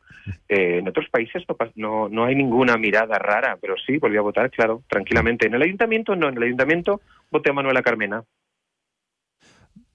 eh, 0.49 0.79
en 0.79 0.87
otros 0.87 1.07
países 1.09 1.43
no, 1.47 1.55
no, 1.75 2.09
no 2.09 2.25
hay 2.25 2.35
ninguna 2.35 2.75
mirada 2.77 3.17
rara, 3.17 3.57
pero 3.61 3.75
sí, 3.77 3.97
volví 3.97 4.17
a 4.17 4.21
votar, 4.21 4.49
claro, 4.51 4.83
tranquilamente. 4.89 5.47
En 5.47 5.53
el 5.53 5.61
ayuntamiento 5.61 6.15
no, 6.15 6.27
en 6.29 6.37
el 6.37 6.43
ayuntamiento 6.43 7.01
voté 7.31 7.49
a 7.49 7.53
Manuela 7.53 7.81
Carmena. 7.81 8.23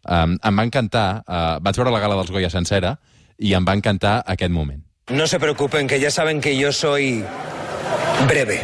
um, 0.09 0.37
em 0.43 0.57
va 0.59 0.65
encantar, 0.67 1.23
uh, 1.29 1.61
vaig 1.63 1.77
veure 1.79 1.93
la 1.95 2.01
gala 2.03 2.17
dels 2.19 2.33
Goya 2.35 2.51
sencera 2.51 2.97
i 3.39 3.53
em 3.55 3.65
va 3.65 3.75
encantar 3.79 4.23
aquest 4.27 4.51
moment. 4.51 4.83
No 5.11 5.27
se 5.27 5.39
preocupen, 5.39 5.87
que 5.87 6.01
ya 6.01 6.11
saben 6.11 6.41
que 6.41 6.57
yo 6.59 6.73
soy 6.73 7.23
breve. 8.29 8.61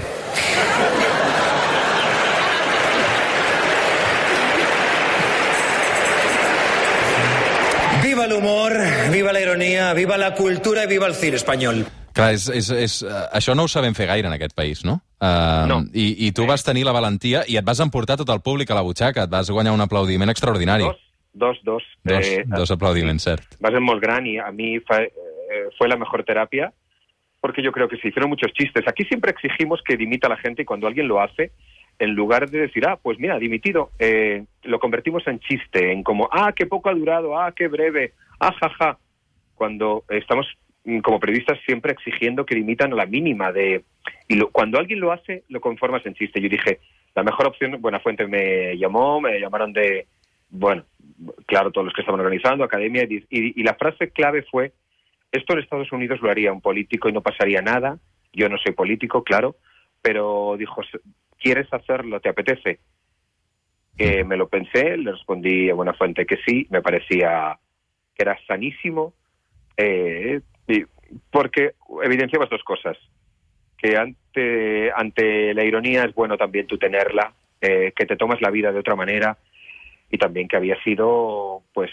El 8.29 8.37
humor, 8.39 8.73
viva 9.13 9.33
la 9.33 9.41
ironía, 9.41 9.93
viva 9.95 10.17
la 10.19 10.35
cultura 10.35 10.85
y 10.85 10.87
viva 10.87 11.07
el 11.07 11.15
cine 11.15 11.37
español. 11.37 11.87
Clar, 12.13 12.33
és, 12.35 12.49
és, 12.51 12.69
és, 12.75 12.95
uh, 13.07 13.29
això 13.37 13.55
no 13.55 13.65
ho 13.65 13.69
sabem 13.71 13.95
fer 13.95 14.09
gaire 14.11 14.27
en 14.27 14.35
aquest 14.35 14.55
país, 14.57 14.85
no? 14.85 15.01
Uh, 15.23 15.67
No. 15.71 15.77
I, 15.95 16.27
I 16.27 16.33
tu 16.35 16.47
vas 16.47 16.65
tenir 16.67 16.85
la 16.85 16.93
valentia 16.93 17.45
i 17.47 17.57
et 17.61 17.65
vas 17.65 17.79
emportar 17.81 18.17
tot 18.19 18.29
el 18.35 18.41
públic 18.43 18.71
a 18.71 18.75
la 18.75 18.83
butxaca, 18.83 19.25
et 19.25 19.31
vas 19.31 19.51
guanyar 19.51 19.73
un 19.77 19.81
aplaudiment 19.85 20.31
extraordinari. 20.31 20.85
Dos, 20.85 20.99
dos, 21.33 21.59
dos. 21.65 21.83
Dos, 22.05 22.27
Eh, 22.27 22.45
dos 22.47 22.71
aplaudiments, 22.71 23.23
cert. 23.25 23.45
va 23.65 23.69
a 23.69 23.73
ser 23.73 23.81
muy 23.81 24.01
gran 24.01 24.27
y 24.27 24.39
a 24.39 24.51
mí 24.51 24.81
fue, 24.81 25.05
eh, 25.05 25.69
fue 25.79 25.89
la 25.89 25.97
mejor 25.97 26.25
terapia 26.25 26.73
porque 27.41 27.63
yo 27.63 27.71
creo 27.71 27.89
que 27.89 27.97
se 27.99 28.09
hicieron 28.09 28.29
muchos 28.31 28.53
chistes. 28.53 28.83
Aquí 28.89 29.05
siempre 29.05 29.31
exigimos 29.31 29.81
que 29.87 29.97
dimita 29.97 30.27
a 30.27 30.31
la 30.31 30.39
gente 30.39 30.63
y 30.63 30.65
cuando 30.65 30.89
alguien 30.89 31.07
lo 31.07 31.21
hace, 31.23 31.53
en 31.99 32.15
lugar 32.15 32.49
de 32.51 32.61
decir, 32.61 32.87
ah, 32.87 32.97
pues 33.03 33.19
mira, 33.19 33.39
dimitido, 33.39 33.91
eh, 33.99 34.45
lo 34.63 34.79
convertimos 34.79 35.27
en 35.27 35.41
chiste, 35.41 35.93
en 35.93 36.03
como, 36.03 36.29
ah, 36.33 36.53
qué 36.55 36.67
poco 36.67 36.89
ha 36.89 36.95
durado, 36.95 37.39
ah, 37.39 37.53
qué 37.55 37.69
breve, 37.69 38.13
ah, 38.41 38.53
jaja. 38.61 38.99
Cuando 39.55 40.05
estamos 40.09 40.47
mm, 40.85 40.99
como 41.01 41.19
periodistas 41.19 41.59
siempre 41.67 41.93
exigiendo 41.93 42.47
que 42.47 42.55
dimitan 42.55 42.93
a 42.93 42.97
la 42.97 43.07
mínima 43.07 43.51
de... 43.53 43.85
Y 44.29 44.37
lo- 44.37 44.51
cuando 44.51 44.79
alguien 44.79 45.01
lo 45.01 45.11
hace, 45.13 45.43
lo 45.49 45.61
conformas 45.61 46.07
en 46.07 46.15
chiste. 46.15 46.41
Yo 46.41 46.49
dije, 46.49 46.79
la 47.17 47.25
mejor 47.25 47.47
opción, 47.49 47.81
Buenafuente 47.81 48.27
me 48.29 48.77
llamó, 48.79 49.21
me 49.21 49.41
llamaron 49.41 49.73
de, 49.73 50.07
bueno, 50.51 50.85
claro, 51.47 51.73
todos 51.73 51.87
los 51.87 51.95
que 51.95 52.03
estaban 52.03 52.21
organizando, 52.21 52.63
academia, 52.63 53.05
y, 53.11 53.17
y- 53.29 53.61
y 53.61 53.63
la 53.65 53.75
frase 53.75 54.11
clave 54.11 54.43
fue, 54.49 54.73
esto 55.33 55.53
en 55.55 55.59
Estados 55.59 55.91
Unidos 55.91 56.21
lo 56.23 56.31
haría 56.31 56.53
un 56.53 56.61
político 56.61 57.09
y 57.09 57.13
no 57.13 57.23
pasaría 57.23 57.61
nada, 57.61 57.99
yo 58.33 58.49
no 58.49 58.57
soy 58.59 58.73
político, 58.73 59.25
claro, 59.25 59.57
pero 60.01 60.55
dijo, 60.57 60.81
¿quieres 61.39 61.73
hacerlo? 61.73 62.21
¿Te 62.21 62.29
apetece? 62.29 62.79
Eh, 63.97 64.23
me 64.25 64.37
lo 64.37 64.49
pensé, 64.49 64.97
le 64.97 65.13
respondí 65.13 65.71
a 65.71 65.75
Buenafuente 65.75 66.25
que 66.27 66.37
sí, 66.47 66.67
me 66.71 66.83
parecía 66.83 67.59
que 68.15 68.23
era 68.23 68.39
sanísimo, 68.47 69.15
eh, 69.77 70.41
y- 70.69 70.85
porque 71.31 71.73
evidenciabas 72.05 72.51
dos 72.51 72.63
cosas, 72.63 72.97
que 73.77 73.97
ante, 73.97 74.91
ante 74.95 75.55
la 75.55 75.65
ironía 75.65 76.05
es 76.05 76.15
bueno 76.15 76.37
también 76.37 76.67
tú 76.67 76.79
tenerla, 76.79 77.33
eh, 77.61 77.93
que 77.95 78.07
te 78.07 78.17
tomas 78.17 78.41
la 78.41 78.51
vida 78.51 78.73
de 78.73 78.79
otra 78.79 78.95
manera, 78.95 79.39
y 80.11 80.19
también 80.19 80.49
que 80.49 80.57
había 80.57 80.81
sido 80.83 81.63
pues 81.75 81.91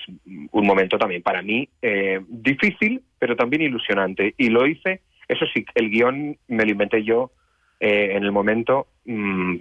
un 0.51 0.65
momento 0.65 0.97
también 0.97 1.21
para 1.21 1.41
mí 1.41 1.67
eh, 1.81 2.21
difícil 2.29 3.01
pero 3.19 3.35
también 3.35 3.61
ilusionante 3.63 4.33
y 4.37 4.49
lo 4.49 4.65
hice 4.65 5.01
eso 5.27 5.45
sí 5.53 5.65
el 5.75 5.89
guion 5.89 6.37
me 6.47 6.63
lo 6.63 6.71
inventé 6.71 7.03
yo 7.03 7.31
eh, 7.79 8.15
en 8.15 8.23
el 8.23 8.31
momento 8.31 8.87
mm, 9.05 9.55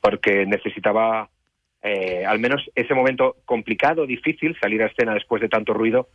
porque 0.00 0.46
necesitaba 0.46 1.28
eh, 1.82 2.24
al 2.26 2.38
menos 2.38 2.62
ese 2.74 2.94
momento 2.94 3.36
complicado 3.44 4.06
difícil 4.06 4.56
salir 4.60 4.82
a 4.82 4.86
escena 4.86 5.14
después 5.14 5.40
de 5.42 5.48
tanto 5.48 5.72
ruido 5.72 6.08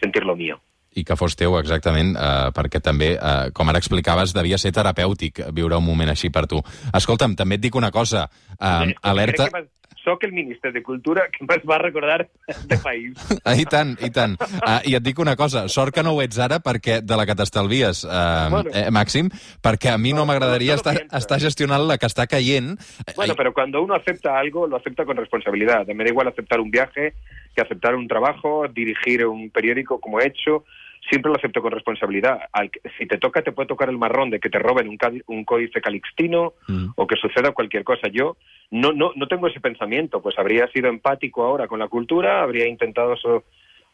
sentir 0.00 0.24
lo 0.24 0.36
mío 0.36 0.60
I 0.94 1.04
que 1.04 1.14
fos 1.20 1.36
teu, 1.36 1.52
exactament, 1.60 2.14
eh, 2.16 2.48
perquè 2.56 2.80
també, 2.82 3.12
eh, 3.14 3.50
com 3.54 3.68
ara 3.68 3.78
explicaves, 3.78 4.32
devia 4.34 4.58
ser 4.58 4.72
terapèutic 4.74 5.42
viure 5.54 5.76
un 5.76 5.84
moment 5.84 6.08
així 6.10 6.30
per 6.32 6.46
tu. 6.50 6.58
Escolta'm, 6.96 7.36
també 7.36 7.58
et 7.58 7.62
dic 7.62 7.76
una 7.78 7.92
cosa, 7.94 8.24
eh, 8.58 8.94
alerta... 9.02 9.46
Que 9.46 9.60
más- 9.60 9.77
soc 10.08 10.24
el 10.24 10.32
ministre 10.32 10.72
de 10.72 10.82
Cultura 10.82 11.26
que 11.30 11.44
más 11.44 11.58
va 11.68 11.76
a 11.76 11.82
recordar 11.84 12.28
este 12.46 12.78
país. 12.78 13.12
Ah, 13.44 13.54
I 13.56 13.64
tant, 13.68 13.94
i 14.04 14.08
tant. 14.12 14.34
Uh, 14.40 14.80
I 14.88 14.94
et 14.98 15.04
dic 15.04 15.18
una 15.20 15.34
cosa, 15.36 15.66
sort 15.72 15.94
que 15.94 16.02
no 16.04 16.12
ho 16.16 16.22
ets 16.24 16.38
ara 16.40 16.58
perquè 16.64 16.98
de 17.04 17.16
la 17.16 17.24
que 17.28 17.34
t'estalvies, 17.38 18.02
uh, 18.04 18.48
Bueno. 18.52 18.70
eh, 18.74 18.88
Màxim, 18.92 19.28
perquè 19.64 19.92
a 19.94 19.98
mi 19.98 20.12
no, 20.12 20.18
No, 20.22 20.26
m'agradaria 20.28 20.72
no 20.74 20.80
estar, 20.80 20.96
pienso. 20.96 21.16
estar 21.16 21.38
gestionant 21.40 21.84
la 21.88 21.96
que 21.98 22.06
està 22.08 22.26
caient. 22.26 22.74
Bueno, 23.16 23.34
pero 23.36 23.52
cuando 23.54 23.80
uno 23.82 23.94
acepta 23.94 24.38
algo, 24.38 24.66
lo 24.66 24.76
acepta 24.76 25.04
con 25.04 25.16
responsabilidad. 25.16 25.86
Me 25.86 26.04
da 26.04 26.10
igual 26.10 26.28
aceptar 26.28 26.60
un 26.60 26.70
viaje 26.70 27.14
que 27.54 27.62
aceptar 27.62 27.94
un 27.94 28.08
trabajo, 28.08 28.66
dirigir 28.68 29.24
un 29.26 29.50
periódico 29.50 30.00
como 30.00 30.20
he 30.20 30.26
hecho. 30.26 30.64
Siempre 31.08 31.30
lo 31.30 31.36
acepto 31.38 31.62
con 31.62 31.72
responsabilidad. 31.72 32.40
Al 32.52 32.70
si 32.98 33.06
te 33.06 33.18
toca, 33.18 33.42
te 33.42 33.52
puede 33.52 33.66
tocar 33.68 33.88
el 33.88 33.96
marrón 33.98 34.30
de 34.30 34.40
que 34.40 34.50
te 34.50 34.58
roben 34.58 34.88
un, 34.88 34.98
un 35.26 35.44
códice 35.44 35.80
calixtino 35.80 36.52
Mm. 36.68 36.88
o 36.96 37.06
que 37.06 37.16
suceda 37.16 37.52
cualquier 37.52 37.82
cosa. 37.84 38.08
Yo 38.08 38.36
no, 38.70 38.92
no, 38.92 39.12
no 39.16 39.26
tengo 39.26 39.46
ese 39.46 39.60
pensamiento. 39.60 40.20
Pues 40.20 40.38
habría 40.38 40.66
sido 40.68 40.88
empático 40.88 41.44
ahora 41.44 41.66
con 41.66 41.78
la 41.78 41.88
cultura, 41.88 42.42
habría 42.42 42.66
intentado 42.68 43.16
so- 43.16 43.44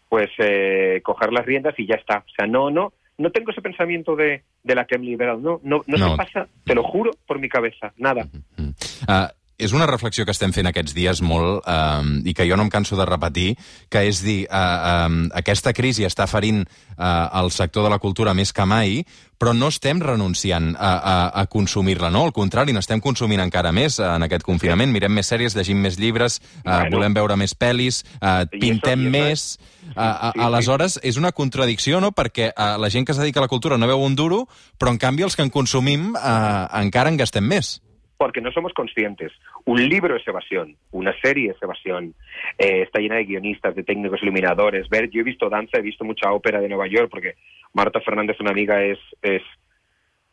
pues 0.09 0.31
eh, 0.39 1.01
coger 1.03 1.33
las 1.33 1.47
riendas 1.47 1.75
y 1.79 1.87
ya 1.87 1.95
está. 1.97 2.19
O 2.27 2.31
sea, 2.37 2.47
no, 2.47 2.71
no, 2.71 2.93
no 3.19 3.31
tengo 3.31 3.51
ese 3.53 3.63
pensamiento 3.63 4.15
de, 4.17 4.43
de 4.63 4.75
la 4.75 4.85
que 4.85 4.99
me 4.99 5.07
liberado. 5.07 5.39
No, 5.41 5.61
no, 5.63 5.83
no, 5.87 5.97
No. 5.97 6.11
se 6.11 6.17
pasa, 6.17 6.49
te 6.65 6.75
lo 6.75 6.83
juro, 6.83 7.11
por 7.27 7.39
mi 7.39 7.49
cabeza. 7.49 7.93
Nada. 7.97 8.25
Mm. 8.57 8.69
Uh, 9.09 9.29
és 9.59 9.73
una 9.73 9.87
reflexió 9.87 10.25
que 10.27 10.35
estem 10.35 10.53
fent 10.53 10.67
aquests 10.71 10.95
dies 10.97 11.21
molt 11.23 11.63
eh, 11.69 12.03
i 12.27 12.35
que 12.35 12.47
jo 12.49 12.57
no 12.59 12.67
em 12.67 12.73
canso 12.73 12.99
de 12.99 13.07
repetir, 13.07 13.55
que 13.91 14.03
és 14.09 14.23
dir, 14.25 14.45
eh, 14.49 14.49
eh, 14.51 15.29
aquesta 15.41 15.75
crisi 15.77 16.07
està 16.09 16.27
ferint 16.31 16.65
eh, 16.65 17.29
el 17.41 17.53
sector 17.55 17.87
de 17.87 17.93
la 17.95 18.01
cultura 18.03 18.35
més 18.35 18.53
que 18.53 18.67
mai, 18.67 19.05
però 19.39 19.53
no 19.55 19.69
estem 19.69 20.01
renunciant 20.01 20.73
a, 20.79 20.91
a, 20.97 21.15
a 21.43 21.47
consumir-la, 21.53 22.11
no? 22.11 22.25
Al 22.25 22.33
contrari, 22.33 22.73
n'estem 22.73 23.03
consumint 23.05 23.43
encara 23.43 23.75
més 23.75 23.99
en 24.01 24.25
aquest 24.25 24.47
confinament. 24.47 24.93
Mirem 24.95 25.13
més 25.13 25.29
sèries, 25.29 25.57
llegim 25.59 25.83
més 25.85 25.99
llibres, 26.01 26.41
eh, 26.41 26.63
bueno. 26.65 26.97
volem 26.97 27.19
veure 27.19 27.37
més 27.39 27.55
pel·lis, 27.55 28.03
eh, 28.21 28.35
pintem 28.59 29.07
això, 29.07 29.15
més... 29.15 29.47
Uh, 29.85 30.01
uh, 30.01 30.31
sí, 30.33 30.41
aleshores, 30.41 30.95
és 31.05 31.19
una 31.21 31.31
contradicció, 31.37 32.01
no?, 32.01 32.09
perquè 32.17 32.49
uh, 32.55 32.79
la 32.81 32.89
gent 32.89 33.05
que 33.05 33.13
es 33.13 33.21
dedica 33.21 33.43
a 33.43 33.45
la 33.45 33.53
cultura 33.53 33.77
no 33.77 33.87
veu 33.87 34.01
un 34.01 34.17
duro, 34.17 34.47
però 34.81 34.95
en 34.95 34.99
canvi 34.99 35.27
els 35.27 35.37
que 35.37 35.45
en 35.45 35.53
consumim 35.53 36.15
uh, 36.17 36.65
encara 36.81 37.13
en 37.13 37.21
gastem 37.21 37.45
més 37.45 37.77
porque 38.17 38.41
no 38.41 38.53
somos 38.53 38.73
conscientes. 38.73 39.33
Un 39.65 39.89
libro 39.89 40.17
es 40.17 40.27
evasión, 40.27 40.77
una 40.93 41.15
serie 41.21 41.51
es 41.51 41.63
evasión, 41.63 42.15
eh, 42.59 42.83
está 42.83 43.01
llena 43.01 43.17
de 43.17 43.25
guionistas, 43.25 43.75
de 43.75 43.83
técnicos 43.83 44.23
iluminadores. 44.23 44.89
Ver, 44.89 45.11
yo 45.11 45.21
he 45.21 45.25
visto 45.25 45.49
danza, 45.49 45.79
he 45.79 45.83
visto 45.83 46.05
mucha 46.05 46.33
ópera 46.33 46.61
de 46.61 46.69
Nueva 46.69 46.87
York, 46.87 47.09
porque 47.11 47.35
Marta 47.73 48.01
Fernández, 48.01 48.39
una 48.41 48.51
amiga, 48.51 48.83
es, 48.83 48.99
es 49.23 49.43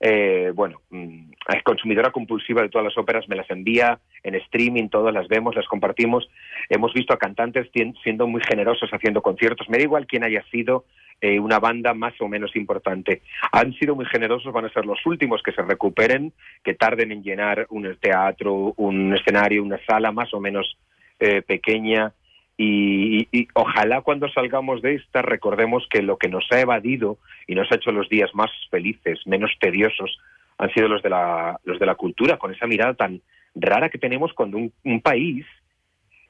eh, 0.04 0.52
bueno, 0.56 0.82
mm, 0.90 1.32
es 1.56 1.64
consumidora 1.64 2.12
compulsiva 2.12 2.64
de 2.64 2.70
todas 2.70 2.86
las 2.86 2.98
óperas, 2.98 3.30
me 3.30 3.36
las 3.36 3.50
envía 3.52 4.00
en 4.24 4.34
streaming, 4.36 4.90
todas 4.90 5.14
las 5.14 5.28
vemos, 5.28 5.56
las 5.56 5.68
compartimos. 5.68 6.28
Hemos 6.70 6.92
visto 6.94 7.14
a 7.14 7.20
cantantes 7.20 7.70
siendo 8.04 8.28
muy 8.28 8.42
generosos 8.42 8.90
haciendo 8.92 9.22
conciertos. 9.22 9.70
Me 9.70 9.78
da 9.78 9.84
igual 9.84 10.08
quién 10.08 10.24
haya 10.24 10.44
sido, 10.52 10.86
eh, 11.22 11.40
una 11.40 11.60
banda 11.60 11.94
más 11.94 12.20
o 12.20 12.28
menos 12.28 12.56
importante. 12.56 13.22
Han 13.52 13.74
sido 13.74 13.96
muy 13.96 14.08
generosos, 14.08 14.52
van 14.52 14.66
a 14.66 14.74
ser 14.74 14.88
los 14.88 15.06
últimos 15.06 15.44
que 15.44 15.52
se 15.52 15.62
recuperen, 15.62 16.34
que 16.64 16.74
tarden 16.74 17.12
en 17.12 17.22
llenar 17.22 17.68
un 17.70 17.96
teatro, 18.00 18.74
un 18.78 19.16
escenario, 19.16 19.64
una 19.64 19.80
sala 19.86 20.12
más 20.12 20.34
o 20.34 20.40
menos 20.40 20.80
eh, 21.20 21.44
pequeña. 21.44 22.12
Y, 22.64 23.48
ojalá 23.56 24.02
cuando 24.02 24.30
salgamos 24.30 24.84
de 24.84 24.96
esta 24.96 25.24
recordemos 25.24 25.88
que 25.90 26.04
lo 26.04 26.18
que 26.18 26.30
nos 26.30 26.46
ha 26.52 26.60
evadido 26.60 27.18
y 27.48 27.56
nos 27.56 27.72
ha 27.72 27.76
hecho 27.76 27.92
los 27.92 28.08
días 28.08 28.30
más 28.36 28.52
felices, 28.70 29.20
menos 29.26 29.52
tediosos, 29.60 30.20
han 30.60 30.72
sido 30.72 30.88
los 30.88 31.02
de 31.02 31.10
la, 31.10 31.60
los 31.64 31.80
de 31.80 31.86
la 31.88 31.96
cultura, 31.96 32.38
con 32.38 32.54
esa 32.54 32.68
mirada 32.68 32.94
tan 32.94 33.22
rara 33.56 33.90
que 33.90 33.98
tenemos 33.98 34.34
cuando 34.34 34.58
un 34.58 35.02
país 35.02 35.46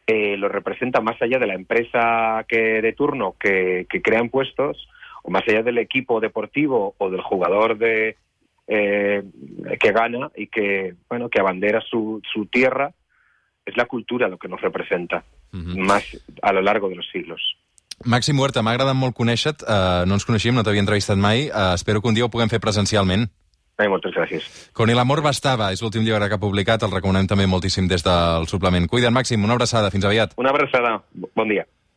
eh, 0.08 0.38
lo 0.38 0.48
representa 0.50 1.02
más 1.02 1.22
allá 1.22 1.38
de 1.38 1.48
la 1.48 1.54
empresa 1.54 2.46
que 2.48 2.82
de 2.82 2.94
turno 2.94 3.36
que, 3.39 3.86
que 3.89 4.02
crea 4.02 4.22
impuestos, 4.22 4.88
o 5.24 5.32
más 5.32 5.44
allá 5.48 5.63
del 5.63 5.78
equipo 5.78 6.20
deportivo 6.20 6.96
o 6.98 7.10
del 7.10 7.22
jugador 7.22 7.78
de 7.78 8.15
eh, 8.67 9.24
que 9.80 9.91
gana 9.91 10.32
y 10.36 10.48
que 10.48 10.96
bueno 11.10 11.30
que 11.30 11.39
abandera 11.39 11.82
su, 11.82 12.22
su 12.32 12.46
tierra, 12.46 12.94
es 13.72 13.78
la 13.78 13.86
cultura 13.86 14.28
lo 14.28 14.38
que 14.38 14.48
nos 14.48 14.62
representa 14.62 15.24
uh 15.54 15.58
-huh. 15.58 15.78
más 15.78 16.04
a 16.42 16.54
lo 16.54 16.62
largo 16.62 16.90
de 16.90 16.96
los 16.96 17.08
siglos. 17.12 17.42
Màxim 18.06 18.40
Huerta, 18.40 18.62
m'ha 18.62 18.72
agradat 18.72 18.96
molt 18.98 19.16
conèixer-te. 19.16 19.66
Uh, 19.66 20.06
no 20.08 20.18
ens 20.18 20.26
coneixíem, 20.26 20.56
no 20.56 20.64
t'havia 20.64 20.82
entrevistat 20.82 21.18
mai. 21.18 21.50
Uh, 21.50 21.74
espero 21.76 22.02
que 22.02 22.10
un 22.10 22.16
dia 22.16 22.26
ho 22.26 22.30
puguem 22.30 22.50
fer 22.50 22.60
presencialment. 22.60 23.30
Ai, 23.78 23.88
moltes 23.88 24.14
gràcies. 24.14 24.70
Con 24.74 24.90
el 24.90 25.00
amor 25.00 25.22
bastava, 25.22 25.72
és 25.72 25.82
l'últim 25.82 26.04
llibre 26.04 26.28
que 26.28 26.38
ha 26.38 26.42
publicat, 26.42 26.84
el 26.84 26.92
recomanem 26.92 27.28
també 27.28 27.48
moltíssim 27.48 27.88
des 27.88 28.04
del 28.04 28.48
suplement. 28.48 28.88
Cuida't, 28.88 29.14
Màxim, 29.14 29.44
una 29.44 29.54
abraçada, 29.54 29.92
fins 29.92 30.06
aviat. 30.06 30.34
Una 30.38 30.50
abraçada, 30.50 31.04
bon 31.36 31.48
dia. 31.50 31.66